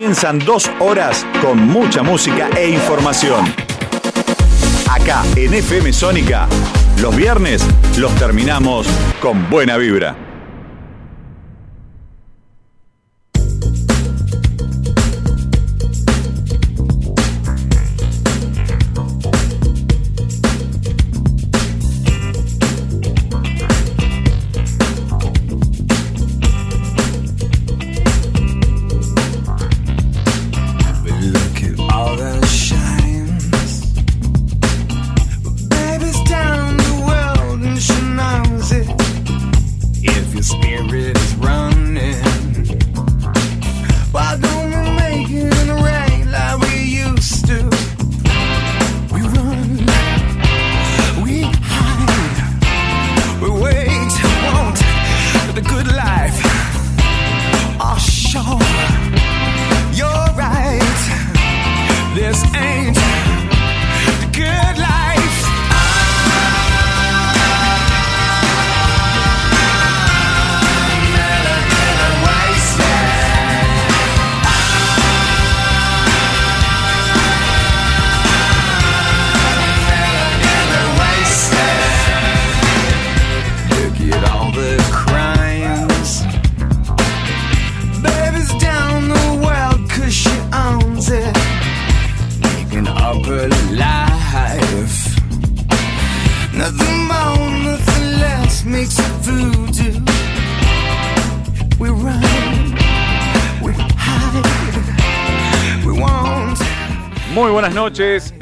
[0.00, 3.44] Comienzan dos horas con mucha música e información.
[4.88, 6.46] Acá en FM Sónica,
[7.02, 7.66] los viernes
[7.98, 8.86] los terminamos
[9.20, 10.27] con buena vibra.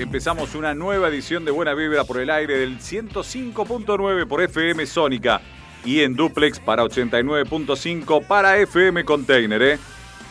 [0.07, 5.41] Empezamos una nueva edición de Buena Vibra por el aire del 105.9 por FM Sónica
[5.85, 9.61] y en Duplex para 89.5 para FM Container.
[9.63, 9.79] ¿eh?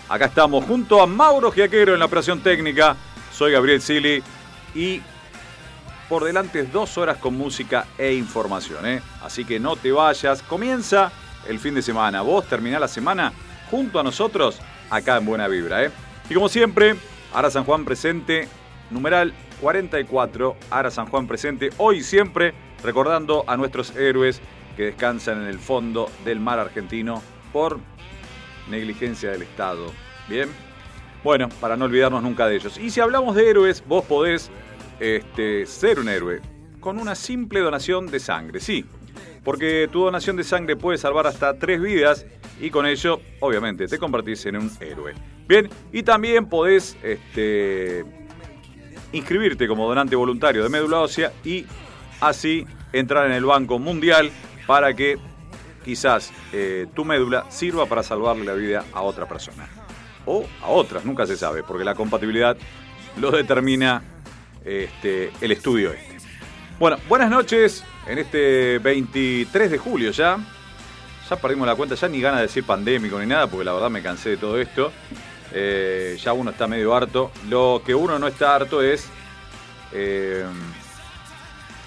[0.08, 2.96] Acá estamos junto a Mauro Giaquero en la operación técnica,
[3.34, 4.24] soy Gabriel Sili
[4.74, 5.02] y
[6.08, 8.86] por delante dos horas con música e información.
[8.86, 9.02] ¿eh?
[9.24, 11.12] Así que no te vayas, comienza
[11.50, 13.34] el fin de semana, vos terminás la semana
[13.70, 14.58] junto a nosotros
[14.90, 15.84] acá en Buena Vibra.
[15.84, 15.92] ¿eh?
[16.30, 16.96] Y como siempre,
[17.34, 18.48] Ara San Juan presente,
[18.92, 22.54] numeral 44, Ara San Juan presente, hoy siempre
[22.84, 24.42] recordando a nuestros héroes
[24.76, 27.22] que descansan en el fondo del mar argentino
[27.54, 27.80] por
[28.70, 29.92] negligencia del Estado.
[30.28, 30.50] Bien,
[31.24, 32.78] bueno, para no olvidarnos nunca de ellos.
[32.78, 34.52] Y si hablamos de héroes, vos podés
[35.00, 36.42] este, ser un héroe
[36.80, 38.86] con una simple donación de sangre, sí.
[39.44, 42.26] Porque tu donación de sangre puede salvar hasta tres vidas
[42.60, 45.14] y con ello, obviamente, te convertís en un héroe.
[45.48, 48.04] Bien, y también podés este,
[49.16, 51.66] inscribirte como donante voluntario de médula ósea y
[52.22, 54.32] así entrar en el Banco Mundial
[54.68, 55.18] para que
[55.84, 59.68] quizás eh, tu médula sirva para salvarle la vida a otra persona.
[60.26, 62.58] O a otras, nunca se sabe, porque la compatibilidad
[63.18, 64.02] lo determina
[64.64, 66.18] este, el estudio este.
[66.80, 70.38] Bueno, buenas noches en este 23 de julio ya.
[71.30, 73.90] Ya perdimos la cuenta, ya ni ganas de decir pandémico ni nada, porque la verdad
[73.90, 74.92] me cansé de todo esto.
[75.58, 77.32] Eh, ya uno está medio harto.
[77.48, 79.08] Lo que uno no está harto es
[79.94, 80.46] eh,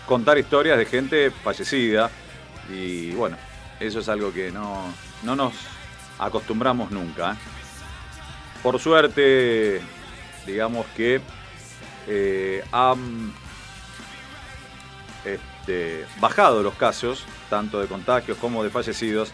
[0.06, 2.10] contar historias de gente fallecida.
[2.72, 3.36] Y bueno,
[3.78, 4.84] eso es algo que no,
[5.22, 5.52] no nos
[6.18, 7.32] acostumbramos nunca.
[7.32, 7.36] ¿eh?
[8.62, 9.82] Por suerte,
[10.46, 11.20] digamos que
[12.72, 13.34] han
[15.26, 19.30] este, bajado los casos, tanto de contagios como de fallecidos.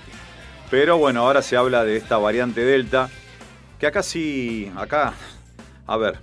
[0.73, 3.11] Pero bueno, ahora se habla de esta variante Delta,
[3.79, 5.15] que acá sí, acá,
[5.87, 6.19] a ver.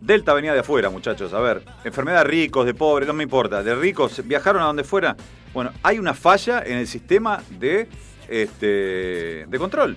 [0.00, 1.32] Delta venía de afuera, muchachos.
[1.32, 3.62] A ver, enfermedad de ricos, de pobres, no me importa.
[3.62, 5.16] De ricos, viajaron a donde fuera.
[5.54, 7.88] Bueno, hay una falla en el sistema de,
[8.28, 9.96] este, de control.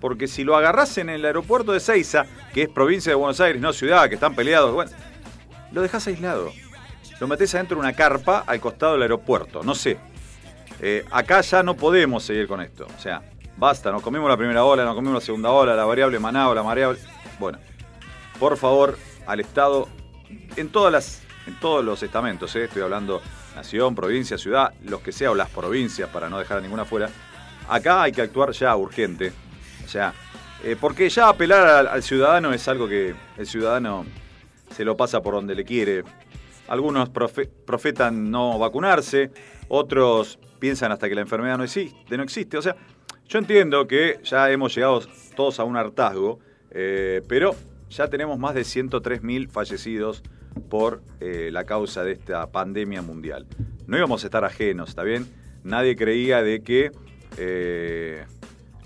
[0.00, 3.60] Porque si lo agarrás en el aeropuerto de Ceiza, que es provincia de Buenos Aires,
[3.62, 4.90] no ciudad, que están peleados, bueno,
[5.72, 6.52] lo dejás aislado.
[7.18, 9.96] Lo metés adentro de una carpa al costado del aeropuerto, no sé.
[10.82, 12.86] Eh, acá ya no podemos seguir con esto.
[12.94, 13.22] O sea,
[13.56, 16.62] basta, nos comimos la primera ola, nos comimos la segunda ola, la variable manado, la
[16.62, 16.98] variable.
[17.38, 17.58] Bueno,
[18.38, 19.88] por favor, al Estado,
[20.56, 23.20] en todas las, en todos los estamentos, eh, estoy hablando
[23.54, 27.08] nación, provincia, ciudad, los que sea o las provincias, para no dejar a ninguna fuera.
[27.68, 29.32] Acá hay que actuar ya urgente.
[29.84, 30.12] O sea,
[30.62, 34.04] eh, porque ya apelar al, ciudadano es algo que el ciudadano
[34.70, 36.04] se lo pasa por donde le quiere.
[36.68, 39.30] Algunos profe- profetan no vacunarse,
[39.68, 42.16] otros piensan hasta que la enfermedad no existe.
[42.16, 42.58] No existe.
[42.58, 42.76] O sea,
[43.28, 45.02] yo entiendo que ya hemos llegado
[45.34, 46.38] todos a un hartazgo,
[46.70, 47.54] eh, pero
[47.90, 50.22] ya tenemos más de 103.000 fallecidos
[50.68, 53.46] por eh, la causa de esta pandemia mundial.
[53.86, 55.26] No íbamos a estar ajenos, ¿está bien?
[55.64, 56.92] Nadie creía de que
[57.38, 58.24] eh,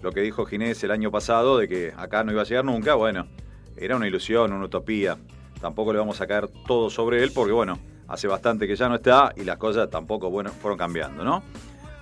[0.03, 2.95] lo que dijo Ginés el año pasado de que acá no iba a llegar nunca,
[2.95, 3.27] bueno,
[3.77, 5.17] era una ilusión, una utopía.
[5.61, 7.79] Tampoco le vamos a caer todo sobre él porque, bueno,
[8.09, 11.43] hace bastante que ya no está y las cosas tampoco, bueno, fueron cambiando, ¿no?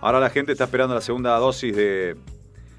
[0.00, 2.16] Ahora la gente está esperando la segunda dosis de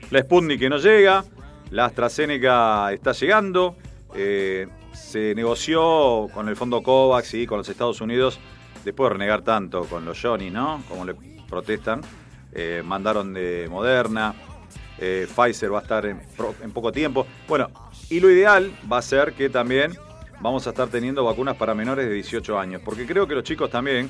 [0.10, 1.26] la Sputnik que no llega,
[1.72, 3.76] la AstraZeneca está llegando,
[4.16, 8.40] eh, se negoció con el fondo COVAX y con los Estados Unidos,
[8.86, 10.82] después de renegar tanto con los Johnny, ¿no?
[10.88, 11.14] Como le
[11.48, 12.02] protestan,
[12.54, 14.34] eh, mandaron de Moderna,
[14.98, 16.22] eh, Pfizer va a estar en,
[16.64, 17.28] en poco tiempo.
[17.48, 17.70] Bueno,
[18.10, 19.98] y lo ideal va a ser que también
[20.40, 23.70] vamos a estar teniendo vacunas para menores de 18 años, porque creo que los chicos
[23.70, 24.10] también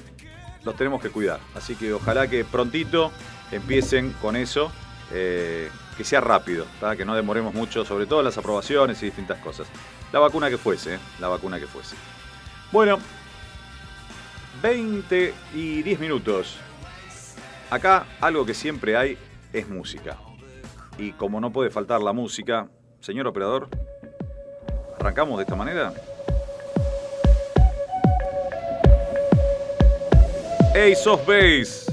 [0.63, 1.39] los tenemos que cuidar.
[1.55, 3.11] Así que ojalá que prontito
[3.51, 4.71] empiecen con eso,
[5.11, 6.65] eh, que sea rápido,
[6.97, 9.67] que no demoremos mucho, sobre todo las aprobaciones y distintas cosas.
[10.11, 10.99] La vacuna que fuese, ¿eh?
[11.19, 11.95] la vacuna que fuese.
[12.71, 12.99] Bueno,
[14.61, 16.57] 20 y 10 minutos.
[17.69, 19.17] Acá algo que siempre hay
[19.53, 20.17] es música.
[20.97, 22.67] Y como no puede faltar la música,
[22.99, 23.69] señor operador,
[24.99, 25.93] ¿arrancamos de esta manera?
[30.75, 31.91] Ace of Base.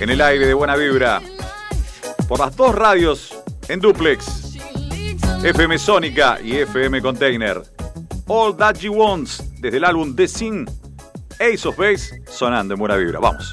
[0.00, 1.22] En el aire de buena vibra.
[2.28, 3.34] Por las dos radios
[3.68, 4.56] en duplex.
[5.42, 7.62] FM Sónica y FM Container.
[8.26, 9.42] All That You Wants.
[9.60, 10.66] Desde el álbum The Sin.
[11.40, 13.18] Ace of Base sonando en buena vibra.
[13.18, 13.52] Vamos.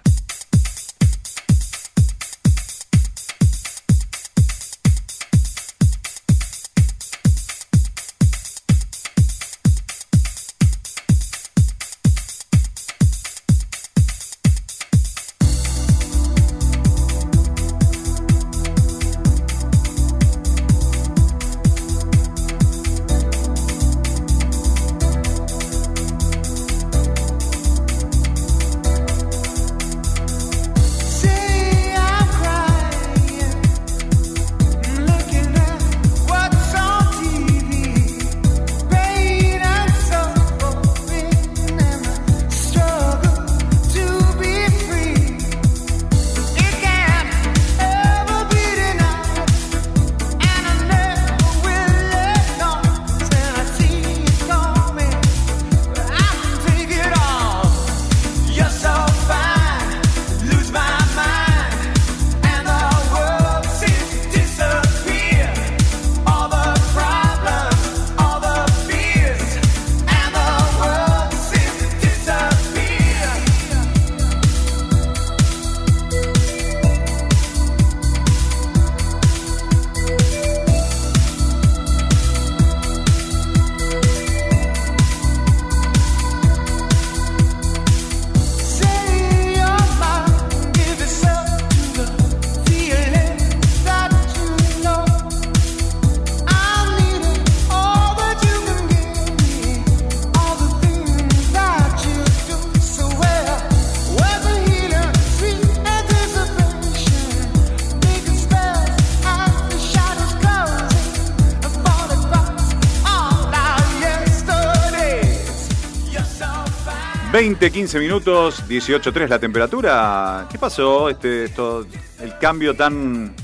[117.61, 120.47] 20, 15 minutos, 18.3 la temperatura.
[120.49, 121.09] ¿Qué pasó?
[121.09, 121.85] Este, esto,
[122.19, 123.35] el cambio tan...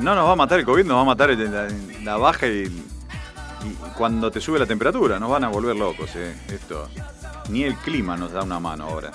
[0.00, 1.28] No nos va a matar el COVID, nos va a matar
[2.02, 5.18] la, baja y, y cuando te sube la temperatura.
[5.18, 6.34] Nos van a volver locos, eh.
[6.48, 6.88] Esto.
[7.50, 9.12] Ni el clima nos da una mano ahora.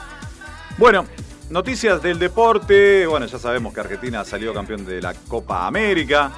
[0.77, 1.07] Bueno,
[1.49, 3.07] noticias del deporte.
[3.07, 6.31] Bueno, ya sabemos que Argentina salió campeón de la Copa América.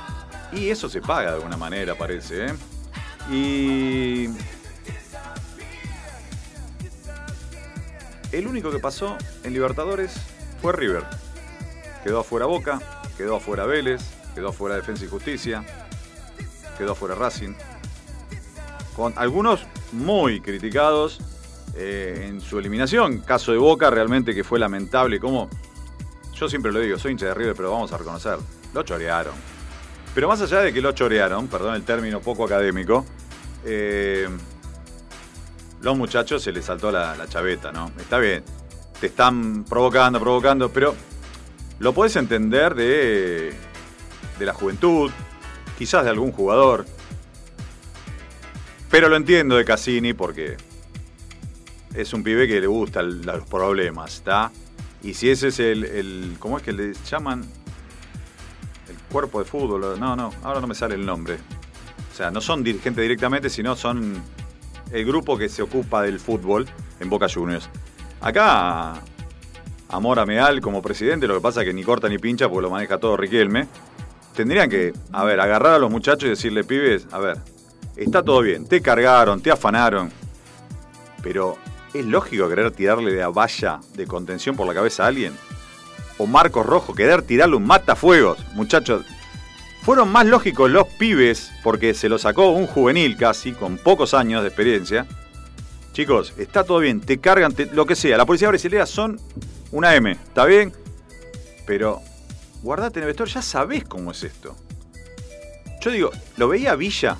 [0.53, 2.45] Y eso se paga de alguna manera, parece.
[2.45, 2.53] ¿eh?
[3.29, 4.29] Y
[8.31, 10.13] el único que pasó en Libertadores
[10.61, 11.03] fue River.
[12.03, 12.79] Quedó afuera Boca,
[13.17, 14.01] quedó afuera Vélez,
[14.33, 15.63] quedó afuera Defensa y Justicia,
[16.77, 17.53] quedó afuera Racing.
[18.95, 21.19] Con algunos muy criticados
[21.75, 23.19] eh, en su eliminación.
[23.19, 25.19] Caso de Boca realmente que fue lamentable.
[25.19, 25.49] Como
[26.33, 28.37] yo siempre lo digo, soy hincha de River, pero vamos a reconocer,
[28.73, 29.33] lo chorearon.
[30.13, 33.05] Pero más allá de que lo chorearon, perdón el término poco académico,
[33.63, 34.27] eh,
[35.81, 37.91] los muchachos se les saltó la, chaveta, ¿no?
[37.99, 38.43] Está bien,
[38.99, 40.95] te están provocando, provocando, pero
[41.79, 43.53] lo podés entender de,
[44.37, 45.11] de la juventud,
[45.77, 46.85] quizás de algún jugador.
[48.89, 50.57] Pero lo entiendo de Cassini porque
[51.95, 54.51] es un pibe que le gustan los problemas, ¿está?
[55.03, 57.41] Y si ese es el- ¿Cómo es que le llaman?
[58.89, 59.99] El cuerpo de fútbol.
[59.99, 61.37] No, no, ahora no me sale el nombre.
[62.11, 64.21] O sea, no son dirigentes directamente, sino son
[64.91, 66.67] el grupo que se ocupa del fútbol
[66.99, 67.69] en Boca Juniors.
[68.19, 69.01] Acá,
[69.89, 72.69] Amor Meal como presidente, lo que pasa es que ni corta ni pincha porque lo
[72.69, 73.67] maneja todo Riquelme.
[74.35, 77.37] Tendrían que, a ver, agarrar a los muchachos y decirle, pibes, a ver,
[77.97, 80.09] está todo bien, te cargaron, te afanaron,
[81.21, 81.57] pero
[81.93, 85.33] ¿es lógico querer tirarle de la valla de contención por la cabeza a alguien?
[86.17, 89.05] O Marcos Rojo, querer tirarle un matafuegos, muchachos.
[89.81, 94.43] Fueron más lógicos los pibes, porque se lo sacó un juvenil casi, con pocos años
[94.43, 95.07] de experiencia.
[95.91, 98.15] Chicos, está todo bien, te cargan, lo que sea.
[98.15, 99.19] La policía brasileña son
[99.71, 100.71] una M, ¿está bien?
[101.65, 101.99] Pero
[102.61, 104.55] guardate en el vestuario, ya sabés cómo es esto.
[105.81, 107.17] Yo digo, lo veía Villa,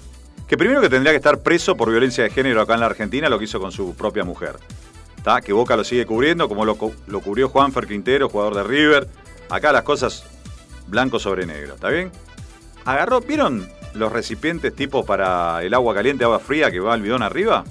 [0.47, 3.27] que primero que tendría que estar preso por violencia de género acá en la Argentina,
[3.27, 4.57] lo que hizo con su propia mujer.
[5.23, 5.41] ¿Tá?
[5.41, 6.77] Que Boca lo sigue cubriendo, como lo,
[7.07, 9.07] lo cubrió Juanfer Quintero, jugador de River.
[9.49, 10.23] Acá las cosas
[10.87, 12.11] blanco sobre negro, ¿está bien?
[12.85, 17.21] Agarró, ¿vieron los recipientes tipo para el agua caliente, agua fría que va al bidón
[17.21, 17.63] arriba?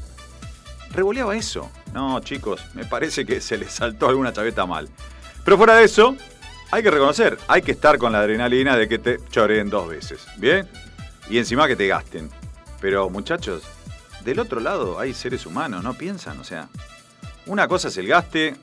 [0.93, 1.71] Revoleaba eso.
[1.93, 4.89] No, chicos, me parece que se les saltó alguna chaveta mal.
[5.45, 6.17] Pero fuera de eso,
[6.71, 10.27] hay que reconocer, hay que estar con la adrenalina de que te choreen dos veces,
[10.37, 10.69] ¿bien?
[11.29, 12.31] Y encima que te gasten.
[12.81, 13.63] Pero muchachos,
[14.25, 16.39] del otro lado hay seres humanos, ¿no piensan?
[16.39, 16.69] O sea,
[17.47, 18.57] una cosa es el gaste,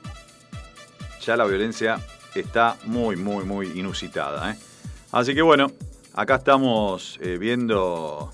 [1.20, 2.00] ya la violencia
[2.34, 4.52] está muy, muy, muy inusitada.
[4.52, 4.58] ¿eh?
[5.12, 5.70] Así que bueno,
[6.18, 8.32] acá estamos eh, viendo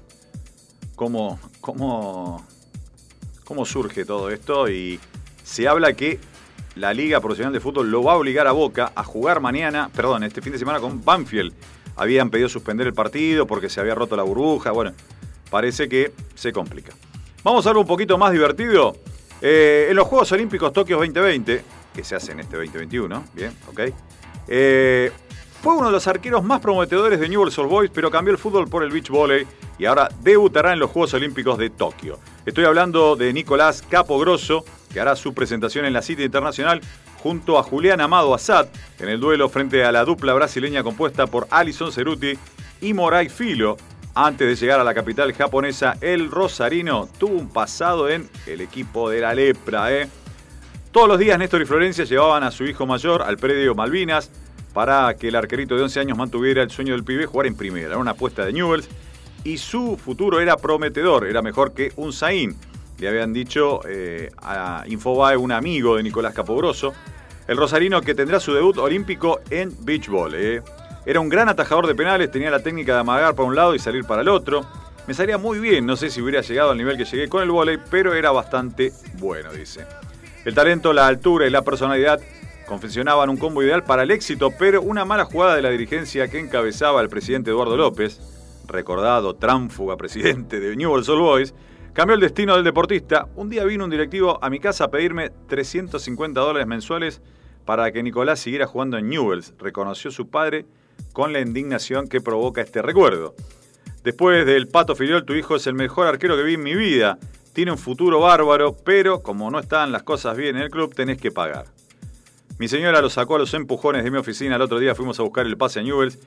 [0.97, 2.43] cómo, cómo,
[3.45, 4.99] cómo surge todo esto y
[5.43, 6.19] se habla que
[6.77, 10.25] la Liga Profesional de Fútbol lo va a obligar a Boca a jugar mañana, perdón,
[10.25, 11.53] este fin de semana con Banfield.
[11.97, 14.71] Habían pedido suspender el partido porque se había roto la burbuja.
[14.71, 14.95] Bueno,
[15.51, 16.95] parece que se complica.
[17.43, 18.97] Vamos a algo un poquito más divertido.
[19.43, 21.63] Eh, en los Juegos Olímpicos Tokio 2020,
[21.95, 23.81] que se hacen este 2021, bien, ok.
[24.49, 25.13] Eh,
[25.65, 28.69] fue uno de los arqueros más prometedores de Newell's Old Boys, pero cambió el fútbol
[28.69, 29.47] por el beach volley
[29.79, 32.19] y ahora debutará en los Juegos Olímpicos de Tokio.
[32.45, 36.83] Estoy hablando de Nicolás Capogrosso, que hará su presentación en la cita internacional
[37.23, 38.67] junto a Julián Amado Assad
[38.99, 42.35] en el duelo frente a la dupla brasileña compuesta por Alison Ceruti
[42.83, 43.79] y Moray Filo.
[44.15, 49.09] Antes de llegar a la capital japonesa, el rosarino tuvo un pasado en el equipo
[49.09, 49.91] de la lepra.
[49.95, 50.11] ¿eh?
[50.93, 54.31] Todos los días Néstor y Florencia llevaban a su hijo mayor al predio Malvinas
[54.75, 57.87] para que el arquerito de 11 años mantuviera el sueño del pibe jugar en primera.
[57.87, 58.89] Era una apuesta de Newells
[59.45, 62.55] y su futuro era prometedor, era mejor que un Zain.
[62.99, 66.93] Le habían dicho eh, a Infobae un amigo de Nicolás Capogrosso,
[67.47, 70.57] el rosarino que tendrá su debut olímpico en beach volley.
[70.57, 70.63] ¿eh?
[71.07, 73.79] Era un gran atajador de penales, tenía la técnica de amagar para un lado y
[73.79, 74.67] salir para el otro.
[75.07, 77.51] Me salía muy bien, no sé si hubiera llegado al nivel que llegué con el
[77.51, 79.87] vóley, pero era bastante bueno, dice.
[80.45, 82.21] El talento, la altura y la personalidad
[82.67, 86.39] confeccionaban un combo ideal para el éxito, pero una mala jugada de la dirigencia que
[86.39, 88.21] encabezaba el presidente Eduardo López,
[88.67, 91.55] recordado tránfuga presidente de Newell's Old Boys,
[91.93, 93.29] cambió el destino del deportista.
[93.37, 97.21] Un día vino un directivo a mi casa a pedirme 350 dólares mensuales
[97.65, 100.67] para que Nicolás siguiera jugando en Newell's, reconoció su padre
[101.13, 103.35] con la indignación que provoca este recuerdo.
[104.03, 107.19] Después del Pato Filiol, tu hijo es el mejor arquero que vi en mi vida.
[107.55, 111.19] Tiene un futuro bárbaro, pero como no están las cosas bien en el club, tenés
[111.19, 111.67] que pagar.
[112.57, 114.55] Mi señora lo sacó a los empujones de mi oficina.
[114.55, 116.21] El otro día fuimos a buscar el pase a Newells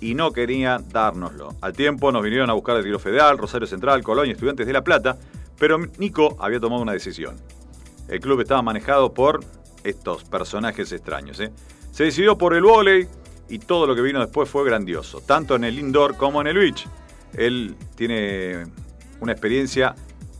[0.00, 1.54] y no quería dárnoslo.
[1.60, 4.82] Al tiempo nos vinieron a buscar el Tiro Federal, Rosario Central, Colonia, Estudiantes de La
[4.82, 5.18] Plata,
[5.56, 7.36] pero Nico había tomado una decisión.
[8.08, 9.40] el club estaba manejado por
[9.84, 11.38] estos personajes extraños.
[11.38, 11.52] ¿eh?
[11.92, 13.06] Se decidió por el vóley
[13.48, 16.58] y todo lo que vino después fue grandioso, tanto en el indoor como en el
[16.58, 16.86] beach.
[17.34, 18.66] Él tiene
[19.20, 19.94] una experiencia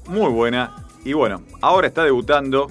[0.07, 2.69] muy buena y bueno, ahora está debutando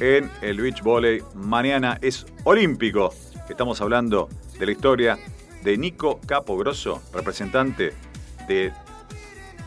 [0.00, 1.22] en el beach volley.
[1.34, 3.14] Mañana es olímpico.
[3.48, 4.28] Estamos hablando
[4.58, 5.18] de la historia
[5.62, 7.92] de Nico Capogrosso, representante
[8.48, 8.72] de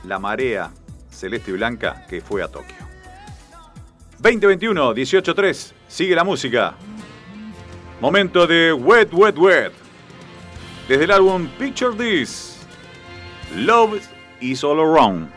[0.06, 0.72] la marea
[1.10, 2.76] celeste y blanca que fue a Tokio.
[4.20, 6.76] 2021, 18-3, sigue la música.
[8.02, 9.74] Momento de Wet, Wet, Wet.
[10.88, 12.58] Desde el álbum Picture This,
[13.56, 14.02] Love
[14.42, 15.30] is All Around.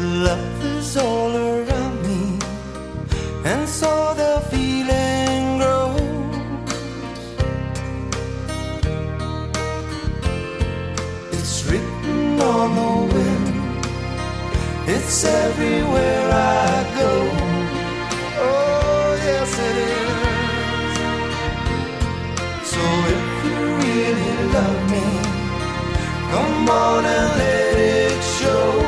[0.00, 2.38] Love is all around me,
[3.44, 6.00] and so the feeling grows.
[11.32, 13.48] It's written on the wind.
[14.88, 17.12] It's everywhere I go.
[18.40, 20.08] Oh, yes, it is.
[22.72, 22.82] So
[23.98, 25.06] really love me,
[26.30, 28.87] come on and let it show.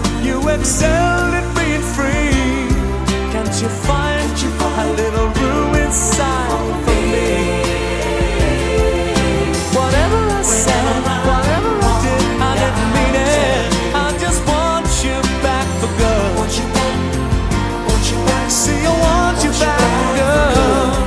[0.23, 2.69] you excelled at being free.
[3.33, 7.31] Can't you find you a little room inside for me?
[9.73, 13.65] Whatever I said, whatever I did, I didn't mean it.
[13.95, 16.29] I just want you back for good.
[16.37, 16.97] Want you back,
[17.89, 18.47] want you back.
[18.51, 21.01] See, I want you back for good.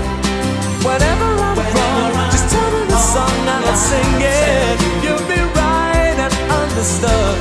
[0.89, 4.77] Whenever I'm wrong, just tell me the song and I'll sing it.
[5.05, 7.34] You'll be right and understood.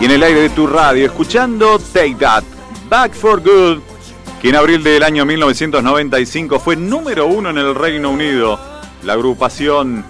[0.00, 2.44] Y en el aire de tu radio, escuchando Take That,
[2.88, 3.80] Back for Good,
[4.40, 8.60] que en abril del año 1995 fue número uno en el Reino Unido.
[9.02, 10.04] La agrupación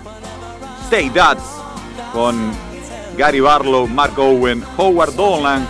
[0.90, 1.38] Take That,
[2.12, 2.52] con
[3.16, 5.66] Gary Barlow, Mark Owen, Howard Dolan.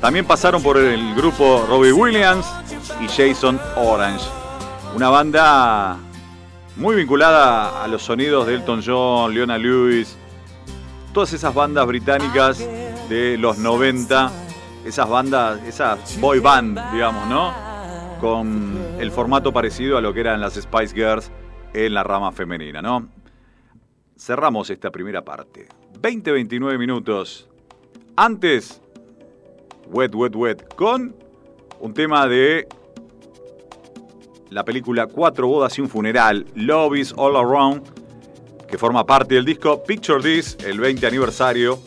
[0.00, 2.46] También pasaron por el grupo Robbie Williams
[2.98, 4.39] y Jason Orange.
[4.94, 5.98] Una banda
[6.76, 10.16] muy vinculada a los sonidos de Elton John, Leona Lewis,
[11.12, 12.58] todas esas bandas británicas
[13.08, 14.30] de los 90,
[14.84, 17.54] esas bandas, esas boy band, digamos, ¿no?
[18.20, 21.30] Con el formato parecido a lo que eran las Spice Girls
[21.72, 23.08] en la rama femenina, ¿no?
[24.18, 25.68] Cerramos esta primera parte.
[26.02, 27.48] 20-29 minutos.
[28.16, 28.82] Antes,
[29.86, 31.14] Wet, Wet, Wet, con
[31.78, 32.68] un tema de
[34.50, 39.44] la película Cuatro bodas y un funeral, Love is All Around, que forma parte del
[39.44, 41.78] disco Picture This, el 20 aniversario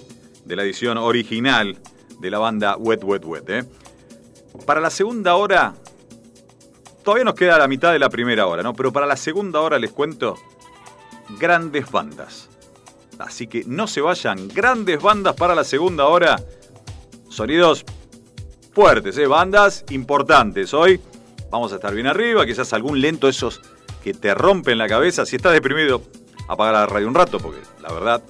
[0.46, 1.78] de la edición original
[2.20, 3.50] de la banda Wet Wet Wet.
[3.50, 3.64] ¿eh?
[4.66, 5.74] Para la segunda hora,
[7.04, 8.74] todavía nos queda la mitad de la primera hora, ¿no?
[8.74, 10.36] Pero para la segunda hora les cuento
[11.40, 12.50] grandes bandas.
[13.20, 16.38] Así que no se vayan, grandes bandas para la segunda hora.
[17.30, 17.84] Sonidos
[18.74, 19.28] fuertes, ¿eh?
[19.28, 20.74] bandas importantes.
[20.74, 21.00] Hoy
[21.54, 23.62] vamos a estar bien arriba, quizás algún lento esos
[24.04, 25.24] que te rompen la cabeza.
[25.24, 26.02] Si estás deprimido,
[26.48, 28.24] apaga la radio un rato, porque la verdad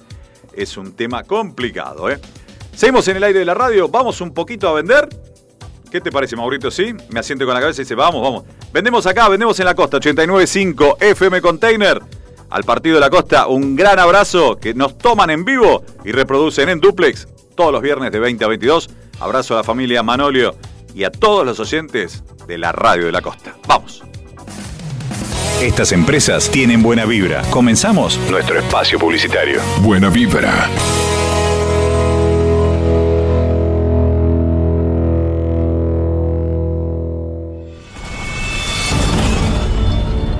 [0.52, 2.10] es un tema complicado.
[2.10, 2.20] ¿eh?
[2.74, 5.08] Seguimos en el aire de la radio, vamos un poquito a vender.
[5.90, 6.70] ¿Qué te parece, Maurito?
[6.70, 6.94] ¿Sí?
[7.08, 8.44] Me asiente con la cabeza y dice, vamos, vamos.
[8.74, 12.02] Vendemos acá, vendemos en la costa, 89.5 FM Container.
[12.50, 16.68] Al partido de la costa, un gran abrazo que nos toman en vivo y reproducen
[16.68, 18.90] en duplex todos los viernes de 20 a 22.
[19.20, 20.54] Abrazo a la familia Manolio
[20.94, 23.56] y a todos los oyentes de la radio de la costa.
[23.66, 24.02] Vamos.
[25.60, 27.42] Estas empresas tienen buena vibra.
[27.50, 29.60] Comenzamos nuestro espacio publicitario.
[29.80, 30.68] Buena vibra.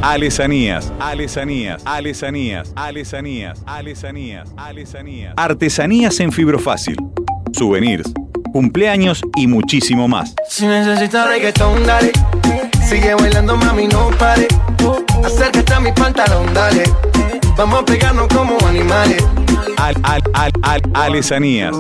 [0.03, 5.35] Alesanías, alesanías, alesanías, alesanías, alesanías, alesanías.
[5.37, 6.97] Artesanías en fibro fácil.
[7.53, 8.13] Souvenirs,
[8.55, 10.33] cumpleaños y muchísimo más.
[10.49, 12.13] Si necesitas reggaetón, dale.
[12.89, 14.47] Sigue bailando, mami, no pare.
[15.25, 16.85] Acércate a mi pantalón, dale.
[17.57, 19.25] Vamos a pegarnos como animales.
[19.77, 21.75] Al, al, al, al, alesanías.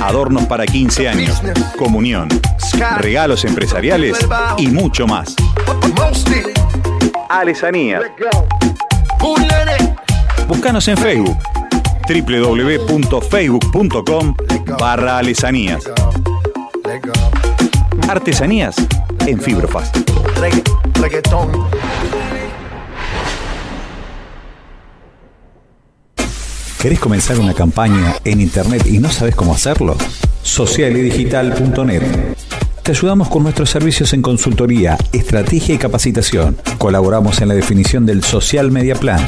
[0.00, 1.42] Adornos para 15 años,
[1.76, 2.28] comunión,
[2.98, 4.16] regalos empresariales
[4.56, 5.34] y mucho más.
[7.28, 8.02] Alesanías.
[10.46, 11.36] Búscanos en Facebook
[12.08, 14.34] www.facebook.com
[14.78, 15.20] barra.
[18.08, 18.76] Artesanías
[19.26, 20.04] en fibro fácil.
[20.36, 20.62] Regga-
[21.00, 21.50] reggaetón.
[26.80, 29.96] ¿Querés comenzar una campaña en Internet y no sabes cómo hacerlo?
[30.42, 32.02] Socialidigital.net.
[32.82, 36.56] Te ayudamos con nuestros servicios en consultoría, estrategia y capacitación.
[36.78, 39.20] Colaboramos en la definición del Social Media Plan.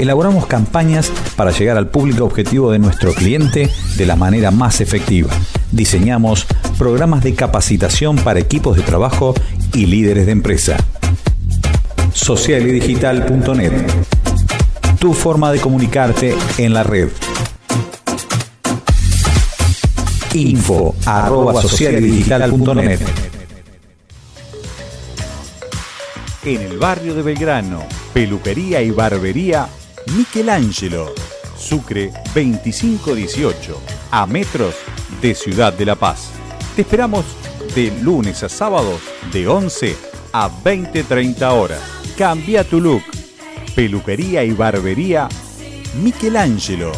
[0.00, 5.30] Elaboramos campañas para llegar al público objetivo de nuestro cliente de la manera más efectiva.
[5.70, 6.46] Diseñamos
[6.78, 9.34] programas de capacitación para equipos de trabajo
[9.74, 10.76] y líderes de empresa.
[12.14, 13.72] Socialidigital.net
[15.00, 17.08] tu forma de comunicarte en la red.
[20.34, 21.62] Info arroba
[26.44, 27.82] En el barrio de Belgrano,
[28.12, 29.68] peluquería y barbería
[30.06, 31.12] Michelangelo,
[31.56, 34.74] Sucre 2518, a metros
[35.20, 36.30] de Ciudad de La Paz.
[36.74, 37.24] Te esperamos
[37.74, 39.00] de lunes a sábados
[39.32, 39.96] de 11
[40.32, 41.80] a 20-30 horas.
[42.16, 43.02] Cambia tu look.
[43.74, 45.28] Peluquería y barbería
[46.02, 46.92] Michelangelo.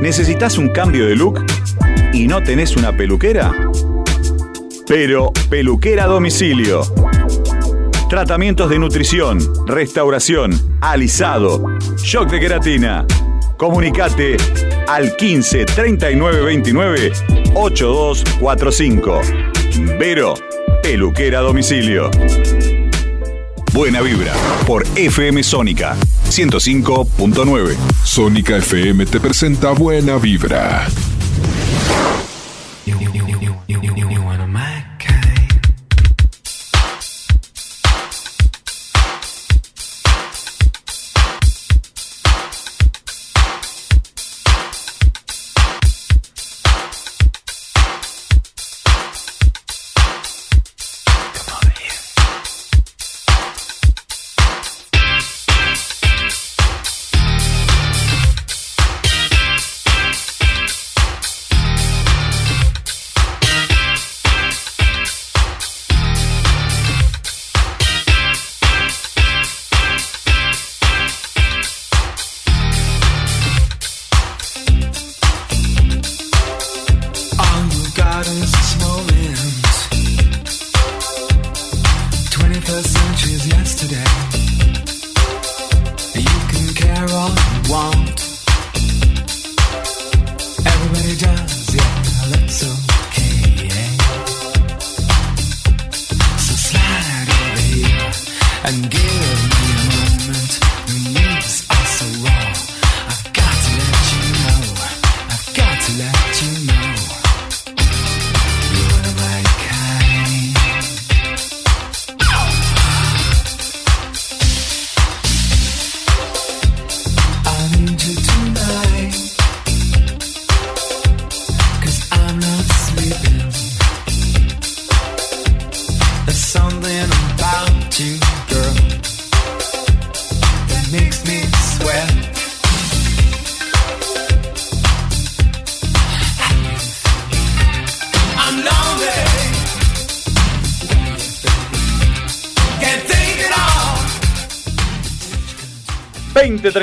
[0.00, 1.44] ¿Necesitas un cambio de look
[2.12, 3.52] y no tenés una peluquera?
[4.86, 6.82] Pero Peluquera a Domicilio.
[8.16, 11.62] Tratamientos de nutrición, restauración, alisado,
[11.98, 13.04] shock de queratina.
[13.58, 14.38] Comunicate
[14.88, 17.12] al 15 39 29
[17.52, 19.20] 8245.
[19.98, 20.32] Vero,
[20.82, 22.10] peluquera domicilio.
[23.74, 24.32] Buena vibra
[24.66, 25.94] por FM Sónica
[26.30, 27.76] 105.9.
[28.02, 30.86] Sónica FM te presenta Buena Vibra.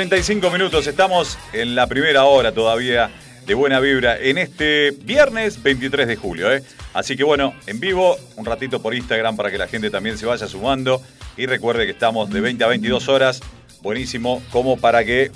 [0.08, 3.10] 20-35 minutos, estamos en la primera hora todavía
[3.46, 6.52] de Buena Vibra en este viernes 23 de julio.
[6.52, 6.62] ¿eh?
[6.92, 10.26] Así que bueno, en vivo, un ratito por Instagram para que la gente también se
[10.26, 11.00] vaya sumando.
[11.38, 13.40] Y recuerde que estamos de 20 a 22 horas,
[13.80, 15.30] buenísimo, como para que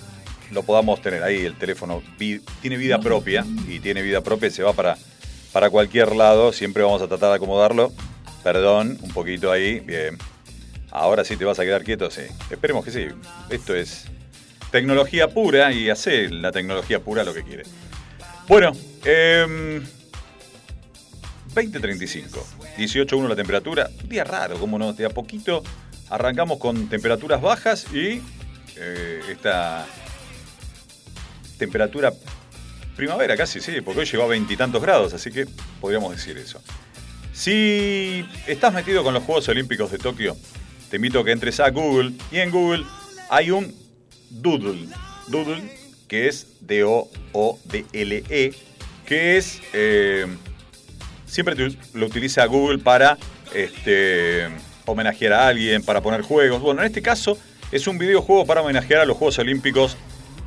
[0.50, 1.46] lo podamos tener ahí.
[1.46, 4.98] El teléfono tiene vida propia y tiene vida propia se va para,
[5.52, 6.52] para cualquier lado.
[6.52, 7.90] Siempre vamos a tratar de acomodarlo.
[8.44, 9.80] Perdón, un poquito ahí.
[9.80, 10.18] Bien.
[10.90, 12.22] Ahora sí te vas a quedar quieto, sí.
[12.50, 13.06] Esperemos que sí.
[13.50, 14.06] Esto es
[14.70, 17.64] tecnología pura y hace la tecnología pura lo que quiere.
[18.46, 18.72] Bueno,
[19.04, 19.84] em,
[21.54, 22.46] 20.35.
[22.76, 23.90] 18.1 la temperatura.
[24.04, 25.62] Día raro, como no, de a poquito
[26.10, 28.22] arrancamos con temperaturas bajas y
[28.76, 29.86] eh, esta
[31.58, 32.12] temperatura
[32.96, 35.46] primavera casi, sí, porque hoy llegó veintitantos grados, así que
[35.80, 36.60] podríamos decir eso.
[37.32, 40.36] Si estás metido con los Juegos Olímpicos de Tokio,
[40.90, 42.84] te invito a que entres a Google y en Google
[43.30, 43.72] hay un
[44.30, 44.88] Doodle.
[45.28, 45.62] Doodle,
[46.08, 48.54] que es D-O-O-D-L-E,
[49.06, 49.60] que es.
[49.72, 50.26] eh,
[51.28, 51.54] siempre
[51.94, 53.18] lo utiliza Google para
[53.54, 54.48] este,
[54.86, 56.60] homenajear a alguien, para poner juegos.
[56.60, 57.38] Bueno, en este caso
[57.70, 59.96] es un videojuego para homenajear a los Juegos Olímpicos,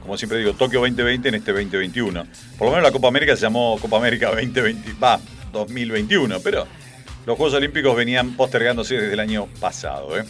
[0.01, 2.25] como siempre digo, Tokio 2020 en este 2021.
[2.57, 5.19] Por lo menos la Copa América se llamó Copa América 2020, va,
[5.53, 6.65] 2021, pero
[7.25, 10.17] los Juegos Olímpicos venían postergándose desde el año pasado.
[10.17, 10.23] ¿eh?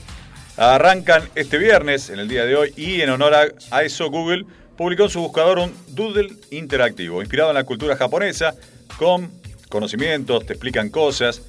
[0.57, 4.45] Arrancan este viernes, en el día de hoy, y en honor a, eso Google
[4.77, 8.53] publicó en su buscador un doodle interactivo, inspirado en la cultura japonesa,
[8.97, 9.31] con
[9.69, 11.41] conocimientos, te explican cosas.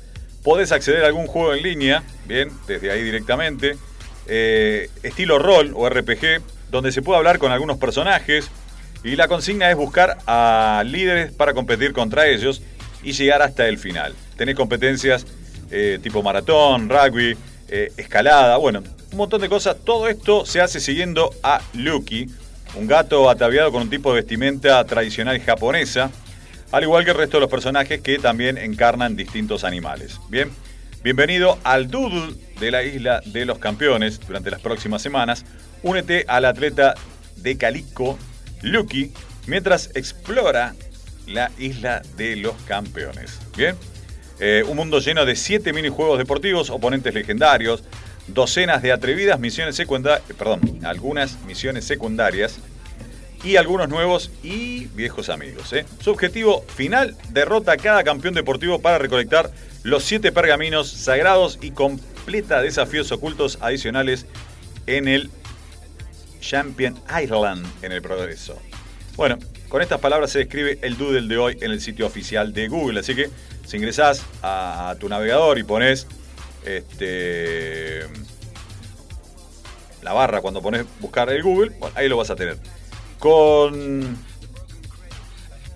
[0.45, 3.77] Podés acceder a algún juego en línea, bien, desde ahí directamente,
[4.29, 8.51] eh, estilo rol o RPG, donde se puede hablar con algunos personajes,
[9.03, 12.63] y la consigna es buscar a líderes para competir contra ellos
[13.03, 14.15] y llegar hasta el final.
[14.37, 15.27] Tenés competencias
[15.73, 17.37] eh, tipo maratón, rugby,
[17.75, 18.83] eh, escalada, bueno,
[19.13, 19.79] un montón de cosas.
[19.83, 22.29] Todo esto se hace siguiendo a Lucky,
[22.75, 26.11] un gato ataviado con un tipo de vestimenta tradicional japonesa,
[26.71, 30.21] al igual que el resto de los personajes que también encarnan distintos animales.
[30.29, 30.51] Bien,
[31.03, 35.47] bienvenido al Doodle de la Isla de los Campeones durante las próximas semanas.
[35.83, 36.95] Únete al atleta
[37.37, 38.19] de Calico,
[38.61, 39.13] Lucky,
[39.47, 40.75] mientras explora
[41.27, 43.39] la Isla de los Campeones.
[43.57, 43.77] Bien,
[44.45, 47.85] Eh, un mundo lleno de siete minijuegos deportivos, oponentes legendarios,
[48.27, 52.59] docenas de atrevidas misiones secundarias, perdón, algunas misiones secundarias
[53.45, 55.73] y algunos nuevos y viejos amigos.
[55.73, 55.87] ¿eh?
[56.01, 59.53] Su objetivo final, derrota a cada campeón deportivo para recolectar
[59.85, 64.27] los siete pergaminos sagrados y completa desafíos ocultos adicionales
[64.89, 65.31] en el
[66.41, 68.61] Champion Island en el progreso.
[69.15, 72.67] Bueno, con estas palabras se describe el doodle de hoy en el sitio oficial de
[72.67, 73.31] Google, así que
[73.67, 76.07] si ingresás a, tu navegador y pones
[76.65, 78.01] este,
[80.03, 82.59] la barra cuando pones buscar el Google, bueno, ahí lo vas a tener.
[83.19, 84.17] Con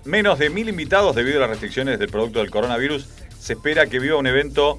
[0.05, 3.07] menos de mil invitados debido a las restricciones del producto del coronavirus,
[3.39, 4.77] se espera que viva un evento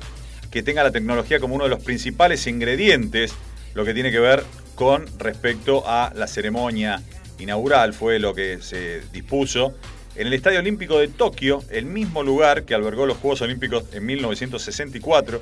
[0.51, 3.35] que tenga la tecnología como uno de los principales ingredientes,
[3.75, 4.45] lo que tiene que ver
[4.75, 7.03] con respecto a la ceremonia
[7.39, 9.75] inaugural, fue lo que se dispuso
[10.19, 14.05] en el Estadio Olímpico de Tokio, el mismo lugar que albergó los Juegos Olímpicos en
[14.05, 15.41] 1964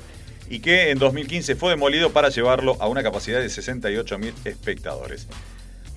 [0.49, 5.27] y que en 2015 fue demolido para llevarlo a una capacidad de 68.000 espectadores.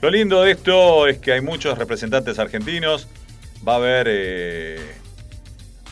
[0.00, 3.06] Lo lindo de esto es que hay muchos representantes argentinos,
[3.66, 4.80] va a haber eh,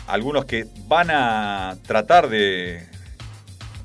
[0.06, 2.86] algunos que van a tratar de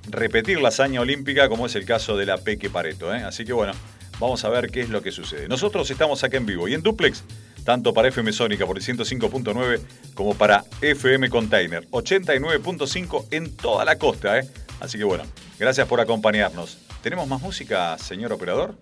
[0.09, 3.13] repetir la hazaña olímpica, como es el caso de la Peque Pareto.
[3.13, 3.21] ¿eh?
[3.21, 3.73] Así que bueno,
[4.17, 5.49] vamos a ver qué es lo que sucede.
[5.49, 7.25] Nosotros estamos acá en vivo y en Duplex,
[7.63, 9.79] tanto para FM Sónica por el 105.9
[10.13, 14.39] como para FM Container 89.5 en toda la costa.
[14.39, 14.49] ¿eh?
[14.79, 15.23] Así que bueno,
[15.57, 16.79] gracias por acompañarnos.
[17.01, 18.75] ¿Tenemos más música, señor operador?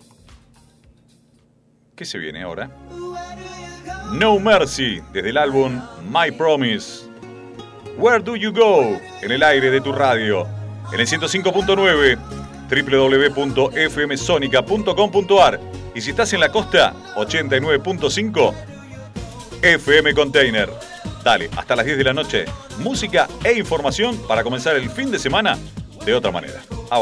[1.96, 2.72] ¿Qué se viene ahora?
[4.14, 5.80] No Mercy, desde el álbum
[6.10, 7.04] My Promise.
[7.98, 9.00] Where Do You Go?
[9.22, 10.48] En el aire de tu radio.
[10.92, 12.18] En el 105.9,
[13.36, 15.60] www.fmsonica.com.ar.
[15.94, 18.71] Y si estás en la costa, 89.5,
[19.62, 20.70] FM Container.
[21.24, 22.46] Dale, hasta las 10 de la noche.
[22.80, 25.58] Música e información para comenzar el fin de semana
[26.06, 26.62] de otra manera.
[26.90, 27.00] A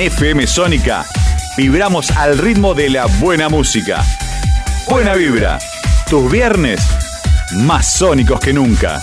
[0.00, 1.04] FM Sónica
[1.58, 4.02] vibramos al ritmo de la buena música.
[4.88, 5.58] Buena vibra.
[6.08, 6.80] Tus viernes
[7.52, 9.02] más sónicos que nunca.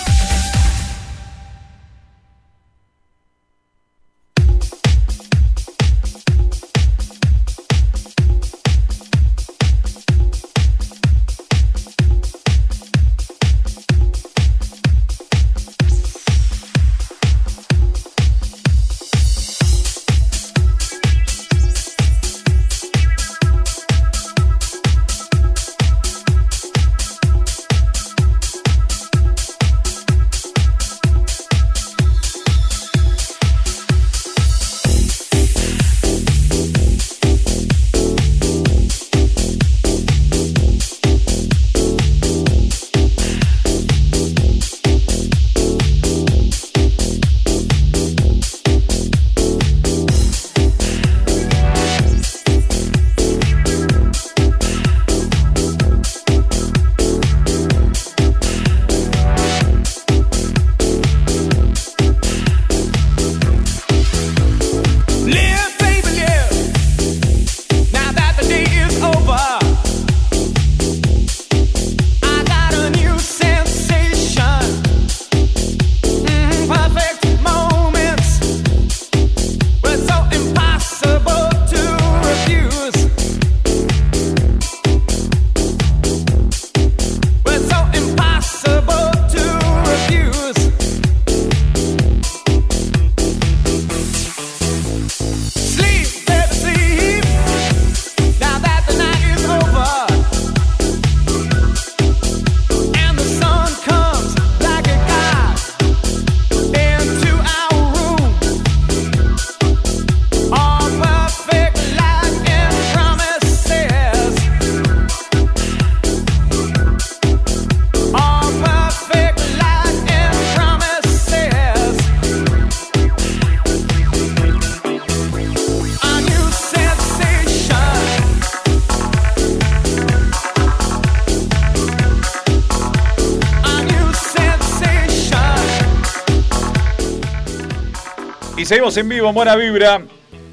[138.68, 140.02] Seguimos en vivo en Buena Vibra.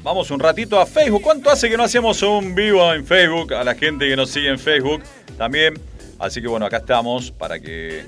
[0.01, 1.21] Vamos un ratito a Facebook.
[1.21, 3.53] ¿Cuánto hace que no hacemos un vivo en Facebook?
[3.53, 5.03] A la gente que nos sigue en Facebook
[5.37, 5.73] también.
[6.17, 8.05] Así que bueno, acá estamos para que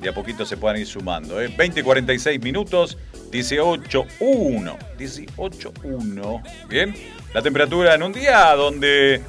[0.00, 1.42] de a poquito se puedan ir sumando.
[1.42, 1.52] ¿eh?
[1.58, 2.98] 20 y 46 minutos,
[3.32, 4.78] 18.1.
[4.96, 6.68] 18.1.
[6.68, 6.94] Bien.
[7.34, 9.20] La temperatura en un día donde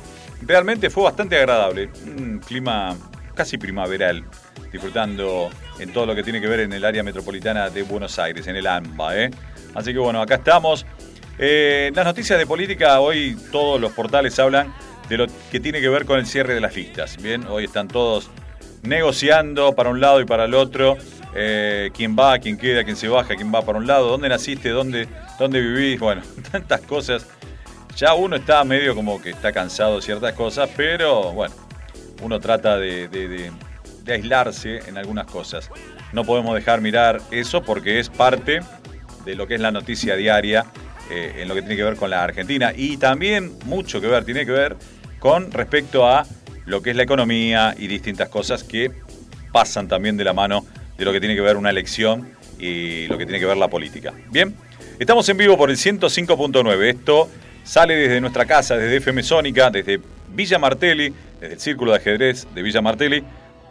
[0.44, 1.90] realmente fue bastante agradable.
[2.06, 2.96] Un clima
[3.34, 4.24] casi primaveral.
[4.72, 5.50] Disfrutando
[5.80, 8.56] en todo lo que tiene que ver en el área metropolitana de Buenos Aires, en
[8.56, 9.18] el AMBA.
[9.18, 9.32] ¿eh?
[9.76, 10.86] Así que bueno, acá estamos.
[11.38, 14.74] Eh, las noticias de política, hoy todos los portales hablan
[15.08, 17.18] de lo que tiene que ver con el cierre de las listas.
[17.22, 18.30] Bien, hoy están todos
[18.84, 20.98] negociando para un lado y para el otro.
[21.36, 24.70] eh, quién va, quién queda, quién se baja, quién va para un lado, dónde naciste,
[24.70, 25.08] dónde,
[25.38, 27.28] dónde vivís, bueno, tantas cosas.
[27.96, 31.54] Ya uno está medio como que está cansado de ciertas cosas, pero bueno,
[32.22, 33.52] uno trata de,
[34.08, 35.70] aislarse en algunas cosas.
[36.14, 38.62] No podemos dejar mirar eso porque es parte
[39.30, 40.66] de lo que es la noticia diaria
[41.12, 44.26] eh, en lo que tiene que ver con la Argentina y también mucho que ver,
[44.26, 44.76] tiene que ver
[45.20, 46.26] con respecto a
[46.66, 48.92] lo que es la economía y distintas cosas que
[49.52, 50.66] pasan también de la mano
[50.98, 53.68] de lo que tiene que ver una elección y lo que tiene que ver la
[53.68, 54.14] política.
[54.32, 54.56] Bien,
[54.98, 56.84] estamos en vivo por el 105.9.
[56.84, 57.30] Esto
[57.64, 60.02] sale desde nuestra casa, desde FM Sónica, desde
[60.34, 63.24] Villa Martelli, desde el Círculo de Ajedrez de Villa Martelli,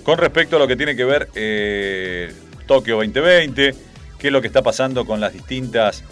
[0.04, 2.34] con respecto a lo que tiene que ver eh,
[2.66, 3.76] Tokio 2020,
[4.18, 6.04] qué es lo que está pasando con las distintas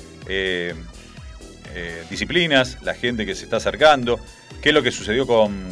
[1.76, 4.19] eh, disciplinas, la gente que se está acercando,
[4.61, 5.67] qué es lo que sucedió con,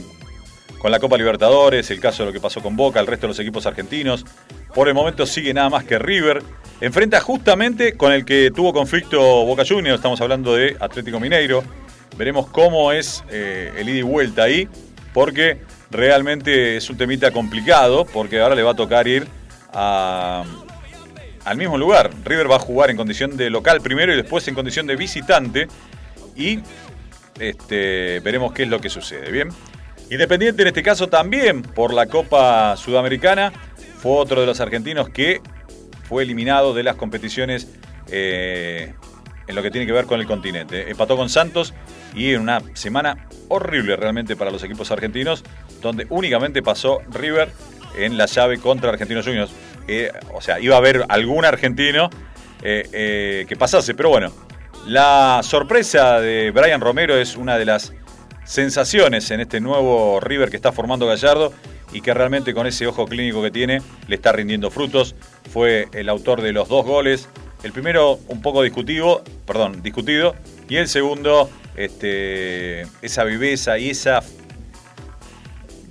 [0.80, 3.30] con la Copa Libertadores, el caso de lo que pasó con Boca, el resto de
[3.30, 4.26] los equipos argentinos.
[4.74, 6.42] Por el momento sigue nada más que River.
[6.82, 11.64] Enfrenta justamente con el que tuvo conflicto Boca Juniors, estamos hablando de Atlético Mineiro.
[12.18, 14.68] Veremos cómo es eh, el ida y vuelta ahí,
[15.14, 15.60] porque
[15.92, 19.28] realmente es un temita complicado, porque ahora le va a tocar ir
[19.72, 20.46] al
[21.58, 22.12] mismo lugar.
[22.24, 25.68] River va a jugar en condición de local primero y después en condición de visitante.
[26.40, 26.62] Y
[27.40, 29.30] este, veremos qué es lo que sucede.
[29.32, 29.50] Bien.
[30.10, 33.52] Independiente en este caso también por la Copa Sudamericana.
[33.98, 35.42] Fue otro de los argentinos que
[36.08, 37.68] fue eliminado de las competiciones
[38.10, 38.94] eh,
[39.48, 40.90] en lo que tiene que ver con el continente.
[40.90, 41.74] Empató con Santos
[42.16, 45.44] y en una semana horrible realmente para los equipos argentinos,
[45.82, 47.52] donde únicamente pasó River
[47.98, 49.52] en la llave contra Argentinos Juniors.
[49.88, 52.10] Eh, o sea, iba a haber algún argentino
[52.64, 54.32] eh, que pasase, pero bueno,
[54.88, 57.94] la sorpresa de Brian Romero es una de las
[58.46, 61.54] sensaciones en este nuevo River que está formando Gallardo
[61.92, 65.16] y que realmente con ese ojo clínico que tiene le está rindiendo frutos.
[65.52, 67.30] Fue el autor de los dos goles.
[67.64, 70.36] El primero un poco discutido, perdón, discutido,
[70.70, 74.22] y el segundo este, esa viveza y esa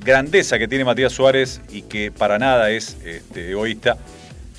[0.01, 3.99] grandeza que tiene Matías Suárez y que para nada es este, egoísta,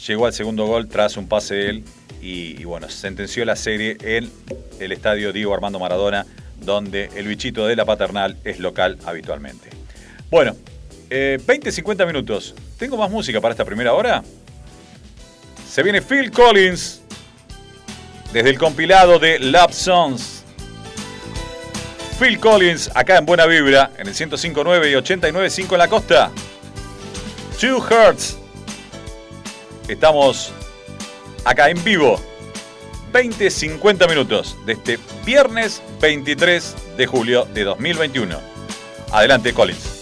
[0.05, 1.83] llegó al segundo gol tras un pase de él
[2.21, 4.29] y, bueno, sentenció la serie en
[4.79, 6.25] el estadio Diego Armando Maradona,
[6.59, 9.69] donde el bichito de la paternal es local habitualmente.
[10.29, 10.55] Bueno,
[11.09, 12.55] eh, 20-50 minutos.
[12.77, 14.23] ¿Tengo más música para esta primera hora?
[15.67, 17.01] Se viene Phil Collins
[18.33, 20.43] desde el compilado de Love Songs.
[22.19, 26.31] Phil Collins acá en Buena Vibra, en el 105.9 y 89.5 en la costa.
[27.59, 28.37] Two Hearts.
[29.87, 30.53] Estamos
[31.45, 32.19] acá en vivo.
[33.13, 38.37] 20-50 minutos de este viernes 23 de julio de 2021.
[39.11, 39.99] Adelante, Collins.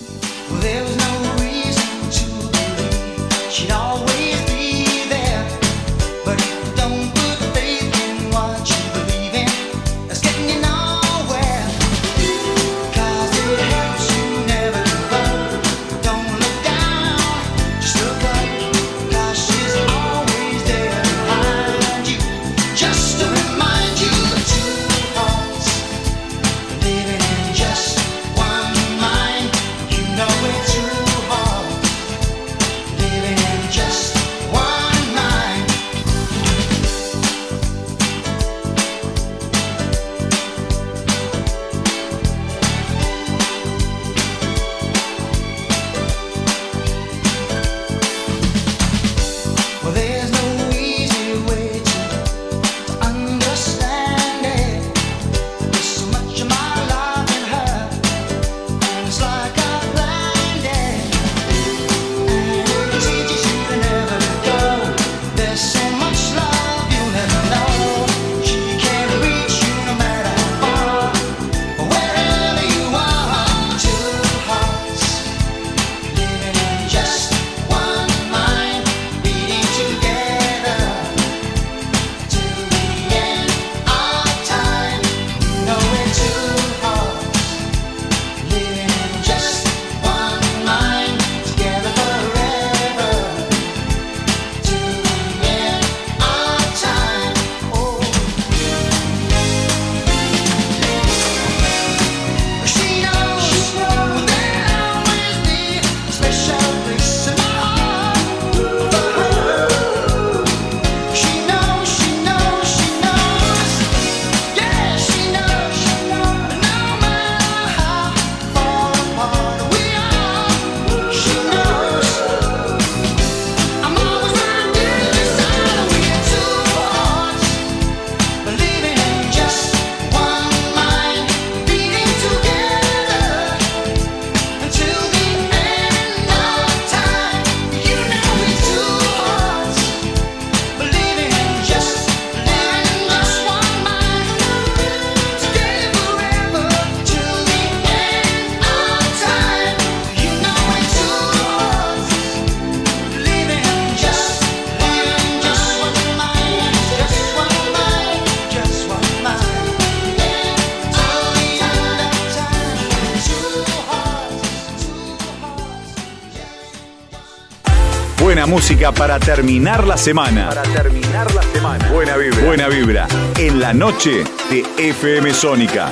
[168.68, 170.50] Música para terminar la semana.
[170.50, 171.90] Para terminar la semana.
[171.90, 172.44] Buena vibra.
[172.44, 173.08] Buena vibra.
[173.38, 175.90] En la noche de FM Sónica.